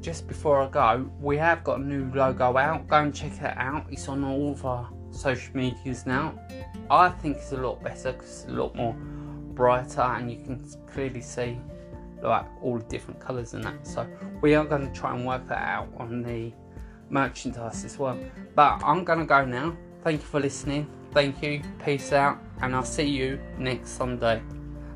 just 0.00 0.28
before 0.28 0.60
I 0.62 0.68
go, 0.68 1.10
we 1.20 1.36
have 1.38 1.64
got 1.64 1.80
a 1.80 1.82
new 1.82 2.10
logo 2.14 2.56
out. 2.56 2.88
Go 2.88 2.96
and 2.96 3.14
check 3.14 3.32
it 3.40 3.56
out. 3.56 3.86
It's 3.90 4.08
on 4.08 4.24
all 4.24 4.52
of 4.52 4.64
our 4.64 4.88
social 5.10 5.56
medias 5.56 6.06
now. 6.06 6.34
I 6.90 7.08
think 7.08 7.36
it's 7.36 7.52
a 7.52 7.56
lot 7.56 7.82
better 7.82 8.12
because 8.12 8.44
it's 8.44 8.44
a 8.46 8.52
lot 8.52 8.74
more 8.74 8.94
brighter 9.54 10.00
and 10.00 10.30
you 10.30 10.38
can 10.38 10.64
clearly 10.86 11.20
see 11.20 11.58
like 12.22 12.46
all 12.62 12.78
the 12.78 12.84
different 12.84 13.20
colours 13.20 13.54
and 13.54 13.64
that. 13.64 13.86
So 13.86 14.06
we 14.40 14.54
are 14.54 14.64
going 14.64 14.90
to 14.90 14.98
try 14.98 15.14
and 15.14 15.26
work 15.26 15.46
that 15.48 15.62
out 15.62 15.88
on 15.98 16.22
the 16.22 16.52
merchandise 17.08 17.84
as 17.84 17.98
well. 17.98 18.18
But 18.54 18.82
I'm 18.84 19.04
going 19.04 19.20
to 19.20 19.24
go 19.24 19.44
now. 19.44 19.76
Thank 20.02 20.20
you 20.20 20.26
for 20.26 20.40
listening. 20.40 20.88
Thank 21.12 21.42
you. 21.42 21.62
Peace 21.84 22.12
out. 22.12 22.38
And 22.62 22.74
I'll 22.74 22.84
see 22.84 23.08
you 23.08 23.40
next 23.58 23.90
Sunday. 23.90 24.42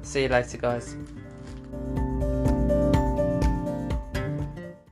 See 0.03 0.23
you 0.23 0.29
later, 0.29 0.59
guys. 0.59 0.97